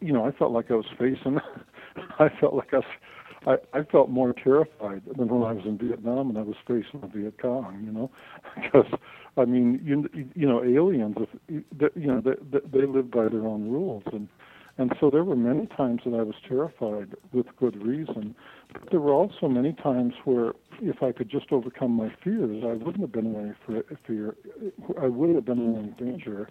you 0.00 0.12
know, 0.12 0.24
I 0.24 0.32
felt 0.32 0.52
like 0.52 0.70
I 0.70 0.74
was 0.74 0.86
facing. 0.98 1.38
I 2.18 2.28
felt 2.40 2.54
like 2.54 2.72
I 2.72 2.78
was. 2.78 2.84
I, 3.46 3.78
I 3.78 3.82
felt 3.84 4.10
more 4.10 4.32
terrified 4.32 5.02
than 5.06 5.28
when 5.28 5.48
I 5.48 5.52
was 5.52 5.64
in 5.64 5.78
Vietnam 5.78 6.30
and 6.30 6.38
I 6.38 6.42
was 6.42 6.56
facing 6.66 7.00
the 7.00 7.06
Viet 7.06 7.40
Cong, 7.40 7.80
you 7.84 7.92
know, 7.92 8.10
because 8.56 8.92
I 9.36 9.44
mean, 9.44 9.80
you 9.84 10.08
you 10.34 10.46
know, 10.46 10.62
aliens, 10.64 11.16
you 11.48 11.64
know, 11.96 12.20
they, 12.20 12.58
they 12.72 12.86
live 12.86 13.10
by 13.10 13.28
their 13.28 13.46
own 13.46 13.70
rules, 13.70 14.04
and 14.12 14.28
and 14.78 14.94
so 15.00 15.10
there 15.10 15.24
were 15.24 15.36
many 15.36 15.66
times 15.66 16.02
that 16.04 16.14
I 16.14 16.22
was 16.22 16.34
terrified 16.46 17.14
with 17.32 17.46
good 17.58 17.82
reason. 17.82 18.34
But 18.72 18.90
there 18.90 19.00
were 19.00 19.12
also 19.12 19.48
many 19.48 19.72
times 19.72 20.12
where, 20.24 20.52
if 20.82 21.02
I 21.02 21.12
could 21.12 21.30
just 21.30 21.50
overcome 21.50 21.92
my 21.92 22.12
fears, 22.22 22.62
I 22.62 22.74
wouldn't 22.74 23.00
have 23.00 23.12
been 23.12 23.26
in 23.26 23.36
any 23.36 23.96
fear. 24.06 24.36
I 25.00 25.06
would 25.06 25.34
have 25.34 25.46
been 25.46 25.58
in 25.58 25.76
any 25.76 26.10
danger. 26.10 26.48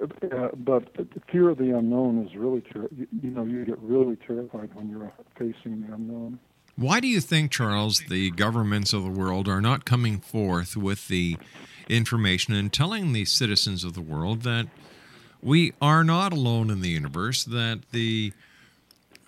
Uh, 0.00 0.48
but 0.56 0.84
fear 1.30 1.48
of 1.48 1.58
the 1.58 1.76
unknown 1.76 2.24
is 2.24 2.36
really, 2.36 2.60
ter- 2.60 2.88
you, 2.96 3.08
you 3.20 3.30
know, 3.30 3.44
you 3.44 3.64
get 3.64 3.78
really 3.80 4.16
terrified 4.26 4.72
when 4.74 4.88
you're 4.88 5.12
facing 5.36 5.80
the 5.86 5.94
unknown. 5.94 6.38
Why 6.78 7.00
do 7.00 7.08
you 7.08 7.22
think, 7.22 7.50
Charles, 7.50 8.02
the 8.10 8.30
governments 8.32 8.92
of 8.92 9.02
the 9.02 9.10
world 9.10 9.48
are 9.48 9.62
not 9.62 9.86
coming 9.86 10.20
forth 10.20 10.76
with 10.76 11.08
the 11.08 11.38
information 11.88 12.52
and 12.52 12.70
telling 12.70 13.12
the 13.12 13.24
citizens 13.24 13.82
of 13.82 13.94
the 13.94 14.02
world 14.02 14.42
that 14.42 14.66
we 15.40 15.72
are 15.80 16.04
not 16.04 16.34
alone 16.34 16.68
in 16.68 16.82
the 16.82 16.90
universe, 16.90 17.44
that 17.44 17.80
the 17.92 18.34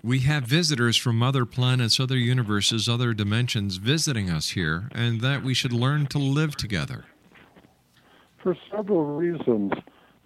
we 0.04 0.20
have 0.20 0.44
visitors 0.44 0.96
from 0.96 1.22
other 1.22 1.44
planets, 1.44 1.98
other 1.98 2.18
universes, 2.18 2.88
other 2.88 3.14
dimensions 3.14 3.76
visiting 3.76 4.30
us 4.30 4.50
here, 4.50 4.90
and 4.92 5.22
that 5.22 5.42
we 5.42 5.54
should 5.54 5.72
learn 5.72 6.06
to 6.06 6.18
live 6.18 6.54
together? 6.54 7.06
For 8.42 8.56
several 8.70 9.04
reasons. 9.16 9.72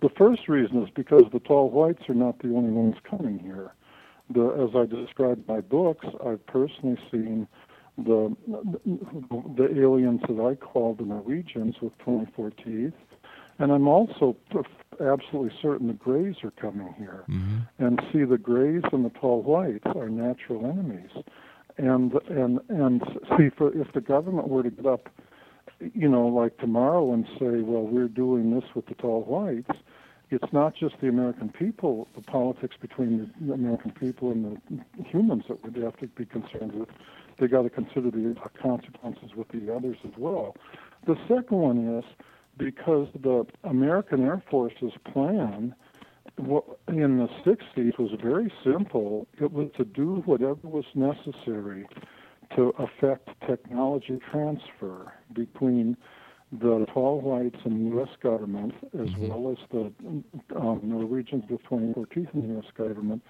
The 0.03 0.11
first 0.19 0.49
reason 0.49 0.83
is 0.83 0.91
because 0.91 1.23
the 1.33 1.39
tall 1.39 1.71
whites 1.71 2.03
are 2.09 2.15
not 2.15 2.41
the 2.41 2.49
only 2.49 2.71
ones 2.71 2.97
coming 3.09 3.39
here. 3.39 3.73
The, 4.33 4.69
as 4.69 4.75
I 4.77 4.87
described 4.87 5.49
in 5.49 5.55
my 5.55 5.61
books, 5.61 6.07
I've 6.25 6.45
personally 6.47 6.99
seen 7.11 7.47
the 7.99 8.35
the 9.57 9.69
aliens 9.79 10.23
that 10.29 10.41
I 10.41 10.55
call 10.55 10.95
the 10.95 11.05
Norwegians 11.05 11.77
with 11.83 11.97
24 11.99 12.51
teeth, 12.51 12.95
and 13.59 13.71
I'm 13.71 13.87
also 13.87 14.37
absolutely 15.01 15.57
certain 15.61 15.89
the 15.89 15.93
Greys 15.95 16.37
are 16.43 16.53
coming 16.53 16.95
here. 16.97 17.25
Mm-hmm. 17.29 17.85
And 17.85 18.01
see, 18.13 18.25
the 18.25 18.39
Greys 18.39 18.83
and 18.93 19.05
the 19.05 19.11
tall 19.11 19.43
whites 19.43 19.85
are 19.95 20.09
natural 20.09 20.65
enemies, 20.65 21.11
and 21.77 22.13
and 22.29 22.61
and 22.69 23.03
see, 23.37 23.51
for 23.57 23.77
if 23.79 23.93
the 23.93 24.01
government 24.01 24.49
were 24.49 24.63
to 24.63 24.71
get 24.71 24.87
up, 24.87 25.09
you 25.79 26.09
know, 26.09 26.27
like 26.29 26.57
tomorrow 26.59 27.13
and 27.13 27.27
say, 27.39 27.61
well, 27.61 27.87
we're 27.87 28.09
doing 28.09 28.55
this 28.55 28.65
with 28.75 28.87
the 28.87 28.95
tall 28.95 29.23
whites. 29.25 29.79
It's 30.33 30.53
not 30.53 30.75
just 30.75 30.95
the 31.03 31.09
American 31.09 31.51
people, 31.51 32.09
the 32.17 32.23
politics 32.23 32.75
between 32.81 33.31
the 33.41 33.53
American 33.53 33.91
people 33.91 34.33
and 34.33 34.61
the 34.71 35.05
humans 35.05 35.45
that 35.49 35.63
would 35.63 35.77
have 35.77 35.99
to 35.99 36.07
be 36.07 36.25
concerned 36.25 36.73
with 36.73 36.89
they 37.39 37.49
got 37.49 37.63
to 37.63 37.71
consider 37.71 38.11
the 38.11 38.35
consequences 38.61 39.31
with 39.37 39.49
the 39.49 39.75
others 39.75 39.97
as 40.05 40.13
well. 40.17 40.55
The 41.07 41.17
second 41.29 41.59
one 41.59 41.99
is 41.99 42.05
because 42.57 43.09
the 43.21 43.45
American 43.65 44.25
Air 44.25 44.43
Force's 44.51 44.93
plan 45.13 45.75
in 46.39 47.19
the 47.19 47.29
60s 47.45 47.99
was 47.99 48.11
very 48.23 48.53
simple. 48.65 49.27
It 49.41 49.53
was 49.53 49.69
to 49.77 49.85
do 49.85 50.23
whatever 50.25 50.61
was 50.63 50.85
necessary 50.95 51.87
to 52.57 52.73
affect 52.79 53.29
technology 53.47 54.19
transfer 54.31 55.13
between 55.33 55.97
the 56.61 56.87
tall 56.93 57.21
whites 57.21 57.59
and 57.65 57.87
the 57.87 57.97
U.S. 57.97 58.11
government, 58.23 58.75
as 58.95 59.09
well 59.19 59.51
as 59.51 59.59
the 59.71 59.93
um, 60.55 60.81
Norwegians 60.83 61.45
with 61.49 61.63
24 61.65 62.07
teeth 62.07 62.29
in 62.35 62.43
the 62.43 62.49
U.S. 62.55 62.71
government, 62.77 63.23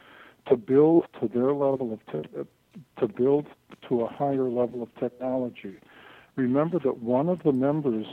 to 0.48 0.56
build 0.56 1.04
to 1.20 1.28
their 1.28 1.52
level 1.52 1.92
of 1.92 2.00
te- 2.06 2.28
to 2.98 3.06
build 3.06 3.46
to 3.88 4.00
a 4.00 4.08
higher 4.08 4.48
level 4.48 4.82
of 4.82 4.88
technology. 4.98 5.76
Remember 6.36 6.78
that 6.80 7.02
one 7.02 7.28
of 7.28 7.42
the 7.44 7.52
members, 7.52 8.06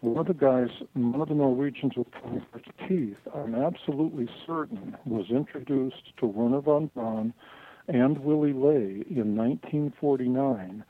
one 0.00 0.18
of 0.18 0.26
the 0.26 0.34
guys, 0.34 0.68
one 0.94 1.20
of 1.20 1.28
the 1.28 1.34
Norwegians 1.34 1.92
with 1.96 2.10
24 2.22 2.88
teeth, 2.88 3.16
I'm 3.34 3.54
absolutely 3.54 4.28
certain 4.46 4.96
was 5.04 5.26
introduced 5.30 6.16
to 6.18 6.26
Wernher 6.26 6.60
von 6.60 6.90
Braun 6.94 7.34
and 7.88 8.18
Willy 8.18 8.52
Ley 8.52 9.04
in 9.10 9.36
1949. 9.36 10.84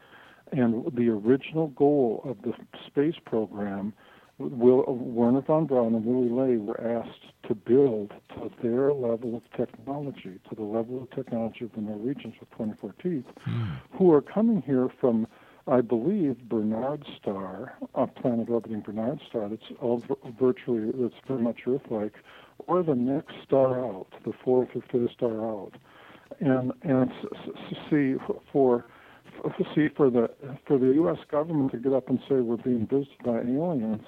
And 0.52 0.84
the 0.96 1.08
original 1.08 1.68
goal 1.68 2.22
of 2.24 2.42
the 2.42 2.52
space 2.86 3.16
program, 3.24 3.92
Will, 4.38 4.84
Wernher 4.86 5.40
von 5.40 5.66
Braun 5.66 5.94
and 5.94 6.04
Willy 6.04 6.28
Ley 6.28 6.56
were 6.58 6.80
asked 6.80 7.32
to 7.48 7.54
build 7.54 8.12
to 8.34 8.50
their 8.62 8.92
level 8.92 9.36
of 9.36 9.42
technology, 9.56 10.38
to 10.48 10.54
the 10.54 10.62
level 10.62 11.02
of 11.02 11.10
technology 11.10 11.64
of 11.64 11.72
the 11.74 11.80
Norwegians 11.80 12.34
with 12.38 12.50
24 12.50 12.94
teeth, 13.02 13.24
hmm. 13.44 13.64
who 13.96 14.12
are 14.12 14.20
coming 14.20 14.62
here 14.62 14.88
from, 15.00 15.26
I 15.66 15.80
believe, 15.80 16.36
Barnard 16.48 17.04
Star, 17.20 17.76
a 17.94 18.06
planet 18.06 18.48
orbiting 18.48 18.80
Barnard 18.80 19.20
Star 19.28 19.48
that's 19.48 19.62
all 19.80 20.02
virtually, 20.38 20.92
that's 20.94 21.14
very 21.26 21.40
much 21.40 21.60
Earth-like, 21.66 22.14
or 22.66 22.82
the 22.82 22.94
next 22.94 23.34
star 23.44 23.84
out, 23.84 24.08
the 24.24 24.32
fourth 24.44 24.68
or 24.74 24.82
fifth 24.92 25.12
star 25.12 25.44
out. 25.44 25.72
And, 26.40 26.72
and 26.82 27.10
see, 27.88 28.16
for 28.52 28.84
see 29.74 29.88
for 29.96 30.10
the 30.10 30.30
for 30.66 30.78
the 30.78 30.86
U.S. 30.86 31.18
government 31.30 31.72
to 31.72 31.78
get 31.78 31.92
up 31.92 32.08
and 32.08 32.18
say 32.28 32.36
we're 32.36 32.56
being 32.56 32.86
visited 32.86 33.18
by 33.24 33.38
aliens, 33.38 34.02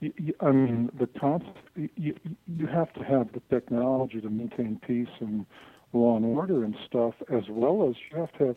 you, 0.00 0.34
I 0.40 0.50
mean, 0.50 0.90
the 0.98 1.06
concept, 1.18 1.58
you, 1.74 2.14
you 2.46 2.66
have 2.66 2.92
to 2.94 3.00
have 3.00 3.28
the 3.32 3.40
technology 3.50 4.20
to 4.20 4.28
maintain 4.28 4.80
peace 4.86 5.08
and 5.20 5.46
law 5.92 6.16
and 6.16 6.24
order 6.24 6.64
and 6.64 6.76
stuff, 6.86 7.14
as 7.32 7.44
well 7.48 7.88
as 7.88 7.96
you 8.10 8.20
have 8.20 8.32
to 8.38 8.46
have 8.48 8.56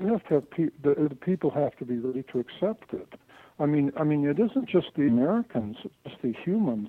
you 0.00 0.06
have 0.08 0.24
to 0.28 0.34
have 0.34 0.50
pe- 0.50 0.70
the, 0.82 1.08
the 1.08 1.14
people 1.14 1.50
have 1.50 1.76
to 1.76 1.84
be 1.84 1.98
ready 1.98 2.24
to 2.32 2.40
accept 2.40 2.92
it. 2.92 3.14
I 3.60 3.66
mean, 3.66 3.92
I 3.96 4.02
mean, 4.02 4.26
it 4.26 4.40
isn't 4.40 4.68
just 4.68 4.88
the 4.96 5.02
Americans, 5.02 5.76
just 6.04 6.16
the 6.22 6.34
humans, 6.44 6.88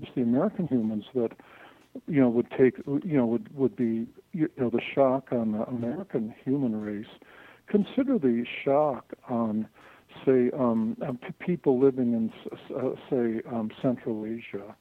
just 0.00 0.14
the 0.16 0.22
American 0.22 0.66
humans 0.66 1.04
that 1.14 1.30
you 2.08 2.20
know 2.20 2.28
would 2.28 2.50
take 2.50 2.78
you 3.04 3.16
know 3.16 3.26
would 3.26 3.54
would 3.56 3.76
be 3.76 4.06
you 4.32 4.48
know 4.56 4.70
the 4.70 4.80
shock 4.94 5.28
on 5.30 5.52
the 5.52 5.62
American 5.64 6.34
human 6.44 6.80
race. 6.80 7.06
Consider 7.72 8.18
the 8.18 8.44
shock 8.62 9.14
on 9.30 9.66
say 10.26 10.50
um, 10.52 10.94
people 11.38 11.80
living 11.80 12.12
in 12.12 12.30
uh, 12.76 12.90
say 13.08 13.40
um, 13.50 13.70
Central 13.80 14.26
Asia. 14.26 14.76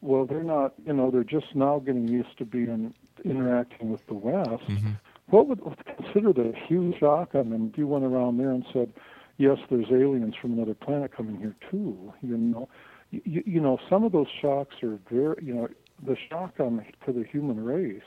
Well, 0.00 0.26
they're 0.26 0.42
not 0.42 0.74
you 0.84 0.94
know 0.94 1.12
they're 1.12 1.22
just 1.22 1.54
now 1.54 1.78
getting 1.78 2.08
used 2.08 2.36
to 2.38 2.44
being 2.44 2.92
interacting 3.24 3.92
with 3.92 4.04
the 4.08 4.14
West. 4.14 4.64
Mm-hmm. 4.68 4.90
What 5.28 5.46
would 5.46 5.60
consider 5.96 6.32
the 6.32 6.52
huge 6.66 6.98
shock 6.98 7.36
on 7.36 7.50
them 7.50 7.70
if 7.72 7.78
you 7.78 7.86
went 7.86 8.04
around 8.04 8.38
there 8.38 8.50
and 8.50 8.64
said, 8.72 8.92
"Yes, 9.36 9.58
there's 9.70 9.92
aliens 9.92 10.34
from 10.42 10.54
another 10.54 10.74
planet 10.74 11.16
coming 11.16 11.38
here 11.38 11.54
too." 11.70 12.12
You 12.20 12.36
know, 12.36 12.68
you, 13.12 13.44
you 13.46 13.60
know 13.60 13.78
some 13.88 14.02
of 14.02 14.10
those 14.10 14.26
shocks 14.42 14.74
are 14.82 14.98
very 15.08 15.36
you 15.40 15.54
know 15.54 15.68
the 16.04 16.16
shock 16.28 16.54
on 16.58 16.84
to 17.06 17.12
the 17.12 17.22
human 17.22 17.64
race 17.64 18.02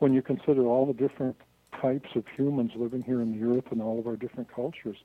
when 0.00 0.12
you 0.12 0.20
consider 0.20 0.66
all 0.66 0.84
the 0.84 0.92
different 0.92 1.36
types 1.80 2.10
of 2.14 2.24
humans 2.36 2.72
living 2.76 3.02
here 3.02 3.20
in 3.20 3.38
the 3.38 3.56
earth 3.56 3.64
and 3.70 3.82
all 3.82 3.98
of 3.98 4.06
our 4.06 4.16
different 4.16 4.52
cultures. 4.52 4.96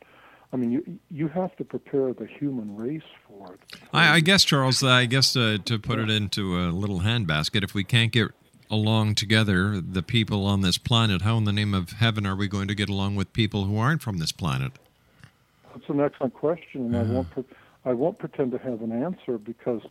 I 0.52 0.58
mean, 0.58 0.72
you 0.72 1.00
you 1.12 1.28
have 1.28 1.56
to 1.58 1.64
prepare 1.64 2.14
the 2.14 2.26
human 2.26 2.76
race 2.76 3.02
for 3.28 3.54
it. 3.54 3.60
I, 3.94 4.16
I 4.16 4.20
guess, 4.20 4.44
Charles. 4.44 4.84
I 4.84 5.06
guess 5.06 5.36
uh, 5.36 5.58
to 5.66 5.78
put 5.78 6.00
it 6.00 6.10
into 6.10 6.58
a 6.58 6.72
little 6.72 7.02
handbasket, 7.02 7.64
if 7.64 7.74
we 7.74 7.84
can't 7.84 8.12
get 8.12 8.32
along 8.72 9.16
together, 9.16 9.80
the 9.82 10.04
people 10.04 10.46
on 10.46 10.62
this 10.62 10.78
planet, 10.78 11.22
how 11.22 11.38
in 11.38 11.44
the 11.44 11.54
name 11.54 11.74
of 11.74 11.92
heaven 11.94 12.26
are 12.26 12.36
we 12.36 12.48
going 12.48 12.68
to 12.68 12.76
get 12.76 12.90
along 12.90 13.16
with 13.16 13.32
people 13.34 13.66
who 13.66 13.78
aren't 13.78 14.02
from 14.02 14.18
this 14.18 14.32
planet? 14.32 14.72
That's 15.74 15.90
an 15.90 16.00
excellent 16.00 16.34
question, 16.34 16.94
and 16.94 16.96
uh 16.96 17.00
I 17.00 17.04
won't 17.04 17.30
pre- 17.30 17.44
I 17.86 17.94
won't 17.94 18.18
pretend 18.20 18.52
to 18.52 18.58
have 18.58 18.82
an 18.82 18.92
answer 18.92 19.38
because 19.38 19.82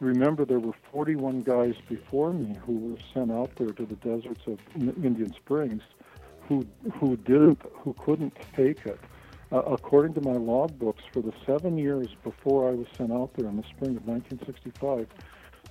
remember 0.00 0.44
there 0.44 0.60
were 0.60 0.74
41 0.92 1.42
guys 1.42 1.74
before 1.88 2.32
me 2.32 2.56
who 2.64 2.78
were 2.78 2.98
sent 3.12 3.32
out 3.32 3.50
there 3.56 3.70
to 3.70 3.86
the 3.86 3.96
deserts 3.96 4.42
of 4.46 4.58
Indian 4.76 5.32
Springs 5.34 5.82
who 6.52 6.66
who 6.98 7.16
didn't 7.16 7.60
who 7.82 7.94
couldn't 8.04 8.34
take 8.56 8.84
it 8.84 9.00
uh, 9.52 9.62
according 9.62 10.14
to 10.14 10.20
my 10.20 10.32
logbooks, 10.32 11.02
for 11.12 11.20
the 11.22 11.32
seven 11.46 11.76
years 11.78 12.08
before 12.24 12.68
I 12.70 12.72
was 12.72 12.86
sent 12.96 13.12
out 13.12 13.30
there 13.36 13.46
in 13.46 13.56
the 13.56 13.64
spring 13.76 13.96
of 13.96 14.06
1965, 14.06 15.06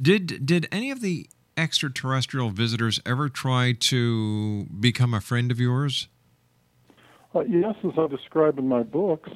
Did 0.00 0.46
did 0.46 0.68
any 0.70 0.92
of 0.92 1.00
the 1.00 1.28
extraterrestrial 1.56 2.50
visitors 2.50 3.00
ever 3.04 3.28
try 3.28 3.72
to 3.72 4.66
become 4.66 5.12
a 5.12 5.20
friend 5.20 5.50
of 5.50 5.58
yours? 5.58 6.06
Uh, 7.34 7.40
yes, 7.40 7.74
as 7.84 7.92
I 7.98 8.06
describe 8.06 8.58
in 8.58 8.68
my 8.68 8.82
books, 8.82 9.30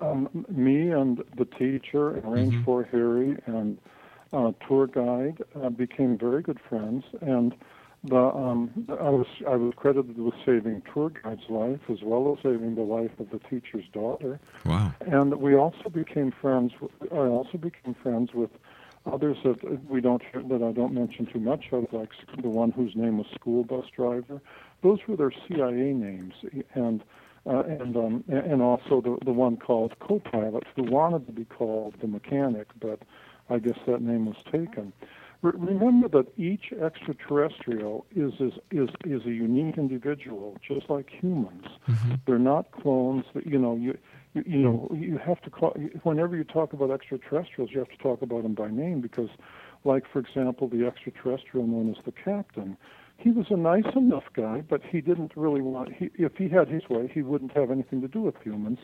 um, 0.00 0.46
me 0.48 0.90
and 0.90 1.22
the 1.36 1.44
teacher 1.44 2.16
and 2.16 2.32
Range 2.32 2.64
Four 2.64 2.84
Harry 2.84 3.36
and 3.46 3.78
uh, 4.32 4.52
tour 4.66 4.86
guide 4.86 5.42
uh, 5.60 5.70
became 5.70 6.18
very 6.18 6.42
good 6.42 6.60
friends, 6.68 7.04
and 7.20 7.54
the 8.04 8.16
um, 8.16 8.86
I 8.88 9.10
was 9.10 9.26
I 9.48 9.56
was 9.56 9.72
credited 9.76 10.18
with 10.18 10.34
saving 10.44 10.82
tour 10.92 11.10
guide's 11.10 11.48
life 11.48 11.80
as 11.90 11.98
well 12.02 12.36
as 12.36 12.42
saving 12.42 12.74
the 12.74 12.82
life 12.82 13.10
of 13.18 13.30
the 13.30 13.38
teacher's 13.48 13.84
daughter. 13.92 14.38
Wow! 14.64 14.92
And 15.00 15.34
we 15.36 15.56
also 15.56 15.88
became 15.92 16.32
friends. 16.40 16.72
I 17.10 17.16
also 17.16 17.58
became 17.58 17.94
friends 18.02 18.30
with 18.34 18.50
others 19.10 19.36
that 19.44 19.88
we 19.88 20.00
don't 20.00 20.22
that 20.48 20.62
I 20.62 20.72
don't 20.72 20.92
mention 20.92 21.26
too 21.26 21.40
much 21.40 21.66
of, 21.72 21.86
like 21.92 22.10
the 22.40 22.48
one 22.48 22.70
whose 22.70 22.94
name 22.94 23.18
was 23.18 23.26
School 23.34 23.64
Bus 23.64 23.86
Driver. 23.94 24.40
Those 24.82 24.98
were 25.08 25.16
their 25.16 25.32
CIA 25.46 25.92
names, 25.92 26.34
and 26.74 27.02
uh, 27.46 27.62
and 27.62 27.96
um, 27.96 28.24
and 28.28 28.60
also 28.60 29.00
the 29.00 29.16
the 29.24 29.32
one 29.32 29.56
called 29.56 29.94
co-pilot 30.00 30.64
who 30.74 30.84
wanted 30.84 31.26
to 31.26 31.32
be 31.32 31.44
called 31.44 31.94
the 32.00 32.06
mechanic, 32.08 32.68
but 32.80 33.00
I 33.48 33.58
guess 33.58 33.78
that 33.86 34.02
name 34.02 34.26
was 34.26 34.36
taken. 34.50 34.92
Re- 35.42 35.52
remember 35.54 36.08
that 36.08 36.26
each 36.38 36.72
extraterrestrial 36.72 38.06
is 38.14 38.32
is 38.40 38.54
is 38.70 38.88
is 39.04 39.24
a 39.26 39.30
unique 39.30 39.78
individual, 39.78 40.56
just 40.66 40.90
like 40.90 41.08
humans. 41.10 41.66
They're 42.26 42.38
not 42.38 42.70
clones. 42.72 43.24
That 43.34 43.46
you 43.46 43.58
know 43.58 43.76
you. 43.76 43.96
You, 44.34 44.42
you 44.46 44.58
know, 44.58 44.90
you 44.94 45.16
have 45.16 45.40
to 45.42 45.50
call 45.50 45.70
whenever 46.02 46.36
you 46.36 46.44
talk 46.44 46.74
about 46.74 46.90
extraterrestrials, 46.90 47.70
you 47.72 47.78
have 47.78 47.88
to 47.88 47.96
talk 47.96 48.20
about 48.20 48.42
them 48.42 48.52
by 48.52 48.68
name 48.68 49.00
because, 49.00 49.30
like 49.84 50.04
for 50.12 50.18
example, 50.18 50.68
the 50.68 50.86
extraterrestrial 50.86 51.66
known 51.66 51.88
as 51.88 52.04
the 52.04 52.12
captain, 52.12 52.76
he 53.18 53.30
was 53.30 53.46
a 53.50 53.56
nice 53.56 53.94
enough 53.94 54.24
guy, 54.34 54.62
but 54.68 54.82
he 54.82 55.00
didn't 55.00 55.32
really 55.36 55.62
want. 55.62 55.92
He, 55.92 56.10
if 56.14 56.36
he 56.36 56.48
had 56.48 56.68
his 56.68 56.88
way, 56.88 57.10
he 57.12 57.22
wouldn't 57.22 57.52
have 57.52 57.70
anything 57.70 58.00
to 58.02 58.08
do 58.08 58.20
with 58.20 58.34
humans. 58.42 58.78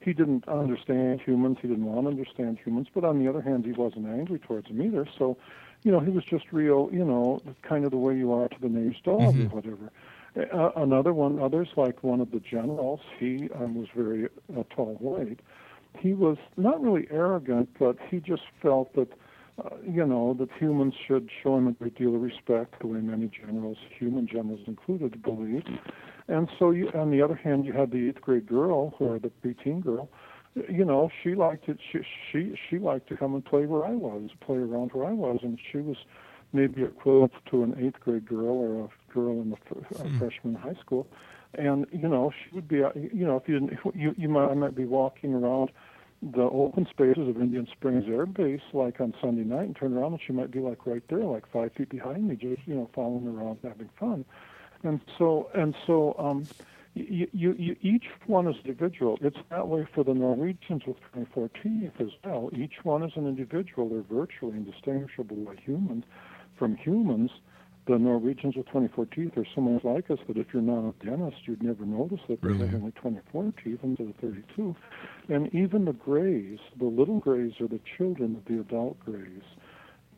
He 0.00 0.12
didn't 0.12 0.46
understand 0.48 1.20
humans. 1.20 1.58
He 1.60 1.68
didn't 1.68 1.84
want 1.84 2.06
to 2.06 2.10
understand 2.10 2.58
humans. 2.62 2.88
But 2.94 3.04
on 3.04 3.22
the 3.22 3.28
other 3.28 3.40
hand, 3.40 3.64
he 3.64 3.72
wasn't 3.72 4.06
angry 4.06 4.38
towards 4.38 4.68
them 4.68 4.82
either. 4.82 5.06
So, 5.18 5.36
you 5.82 5.92
know, 5.92 6.00
he 6.00 6.10
was 6.10 6.24
just 6.24 6.46
real. 6.52 6.88
You 6.92 7.04
know, 7.04 7.40
kind 7.62 7.84
of 7.84 7.90
the 7.90 7.96
way 7.96 8.16
you 8.16 8.32
are 8.32 8.48
to 8.48 8.56
the 8.60 8.68
neighbor's 8.68 9.00
dog 9.04 9.38
or 9.38 9.48
whatever. 9.48 9.90
Uh, 10.52 10.70
another 10.76 11.12
one, 11.12 11.38
others 11.38 11.68
like 11.76 12.02
one 12.02 12.20
of 12.20 12.30
the 12.32 12.40
generals. 12.40 13.00
He 13.18 13.48
um, 13.54 13.76
was 13.76 13.88
very 13.94 14.26
uh, 14.56 14.64
tall, 14.74 14.96
white. 14.98 15.40
He 15.98 16.12
was 16.12 16.38
not 16.56 16.82
really 16.82 17.06
arrogant, 17.10 17.68
but 17.78 17.96
he 18.10 18.18
just 18.18 18.42
felt 18.60 18.92
that 18.94 19.08
uh, 19.62 19.76
you 19.86 20.04
know, 20.06 20.34
that 20.38 20.48
humans 20.58 20.94
should 21.06 21.28
show 21.42 21.56
him 21.56 21.68
a 21.68 21.72
great 21.72 21.96
deal 21.96 22.14
of 22.14 22.22
respect, 22.22 22.80
the 22.80 22.86
way 22.86 23.00
many 23.00 23.28
generals, 23.28 23.76
human 23.98 24.26
generals 24.26 24.60
included, 24.66 25.22
believed. 25.22 25.68
And 26.28 26.48
so, 26.58 26.70
you, 26.70 26.88
on 26.94 27.10
the 27.10 27.20
other 27.22 27.34
hand, 27.34 27.64
you 27.66 27.72
had 27.72 27.90
the 27.90 28.08
eighth 28.08 28.20
grade 28.20 28.46
girl, 28.46 28.94
or 28.98 29.18
the 29.18 29.30
preteen 29.44 29.82
girl. 29.82 30.08
You 30.68 30.84
know, 30.84 31.10
she 31.22 31.34
liked 31.34 31.68
it. 31.68 31.78
She 31.92 31.98
she 32.30 32.54
she 32.68 32.78
liked 32.78 33.08
to 33.08 33.16
come 33.16 33.34
and 33.34 33.44
play 33.44 33.66
where 33.66 33.84
I 33.84 33.90
was, 33.92 34.30
play 34.40 34.56
around 34.58 34.90
where 34.92 35.06
I 35.06 35.12
was, 35.12 35.40
and 35.42 35.58
she 35.70 35.78
was 35.78 35.96
maybe 36.52 36.82
equivalent 36.82 37.32
to 37.50 37.62
an 37.64 37.74
eighth 37.78 38.00
grade 38.00 38.26
girl 38.28 38.46
or 38.46 38.84
a 38.84 39.12
girl 39.12 39.40
in 39.42 39.50
the 39.50 39.56
f- 39.68 40.00
uh, 40.00 40.18
freshman 40.18 40.54
high 40.54 40.76
school. 40.80 41.06
And 41.54 41.86
you 41.92 42.08
know, 42.08 42.30
she 42.32 42.54
would 42.54 42.68
be. 42.68 42.82
uh, 42.82 42.90
You 42.94 43.26
know, 43.26 43.36
if 43.36 43.48
you 43.48 43.58
didn't, 43.60 43.78
you 43.94 44.14
you 44.16 44.28
might 44.28 44.46
I 44.50 44.54
might 44.54 44.74
be 44.76 44.84
walking 44.84 45.34
around 45.34 45.70
the 46.32 46.42
open 46.42 46.86
spaces 46.90 47.28
of 47.28 47.40
Indian 47.40 47.66
Springs 47.72 48.04
Air 48.08 48.26
Base, 48.26 48.60
like 48.72 49.00
on 49.00 49.14
Sunday 49.20 49.44
night, 49.44 49.66
and 49.66 49.76
turn 49.76 49.94
around 49.96 50.12
and 50.12 50.20
she 50.26 50.32
might 50.32 50.50
be 50.50 50.60
like 50.60 50.86
right 50.86 51.02
there, 51.08 51.24
like 51.24 51.44
five 51.52 51.72
feet 51.76 51.90
behind 51.90 52.28
me, 52.28 52.36
just 52.36 52.66
you 52.66 52.74
know, 52.74 52.88
following 52.94 53.26
around, 53.26 53.58
having 53.62 53.90
fun. 53.98 54.24
And 54.82 55.00
so, 55.18 55.50
and 55.54 55.74
so, 55.86 56.14
um, 56.18 56.48
you, 56.94 57.28
you, 57.32 57.54
you, 57.58 57.76
each 57.82 58.04
one 58.26 58.46
is 58.46 58.54
individual. 58.64 59.18
It's 59.20 59.36
that 59.50 59.66
way 59.66 59.86
for 59.94 60.04
the 60.04 60.14
Norwegians 60.14 60.82
with 60.86 60.96
24 61.12 61.50
teeth 61.62 61.92
as 61.98 62.10
well. 62.24 62.50
Each 62.56 62.74
one 62.84 63.02
is 63.02 63.12
an 63.16 63.26
individual. 63.26 63.88
They're 63.88 64.02
virtually 64.02 64.56
indistinguishable 64.56 65.36
by 65.36 65.56
humans 65.56 66.04
from 66.56 66.76
humans. 66.76 67.30
The 67.86 67.98
Norwegians 67.98 68.56
with 68.56 68.66
24 68.68 69.06
teeth 69.06 69.36
are 69.36 69.46
so 69.54 69.60
much 69.60 69.84
like 69.84 70.10
us 70.10 70.18
that 70.26 70.38
if 70.38 70.46
you're 70.52 70.62
not 70.62 70.88
a 70.88 71.04
dentist, 71.04 71.42
you'd 71.44 71.62
never 71.62 71.84
notice 71.84 72.20
that 72.28 72.40
they 72.40 72.48
Really? 72.48 72.66
have 72.68 72.76
only 72.76 72.92
24 72.92 73.52
teeth 73.62 73.80
instead 73.82 74.08
of 74.08 74.16
32. 74.16 74.74
And 75.28 75.54
even 75.54 75.84
the 75.84 75.92
grays, 75.92 76.58
the 76.78 76.86
little 76.86 77.18
grays 77.20 77.52
are 77.60 77.68
the 77.68 77.80
children 77.98 78.36
of 78.36 78.44
the 78.46 78.60
adult 78.60 78.98
grays. 79.00 79.42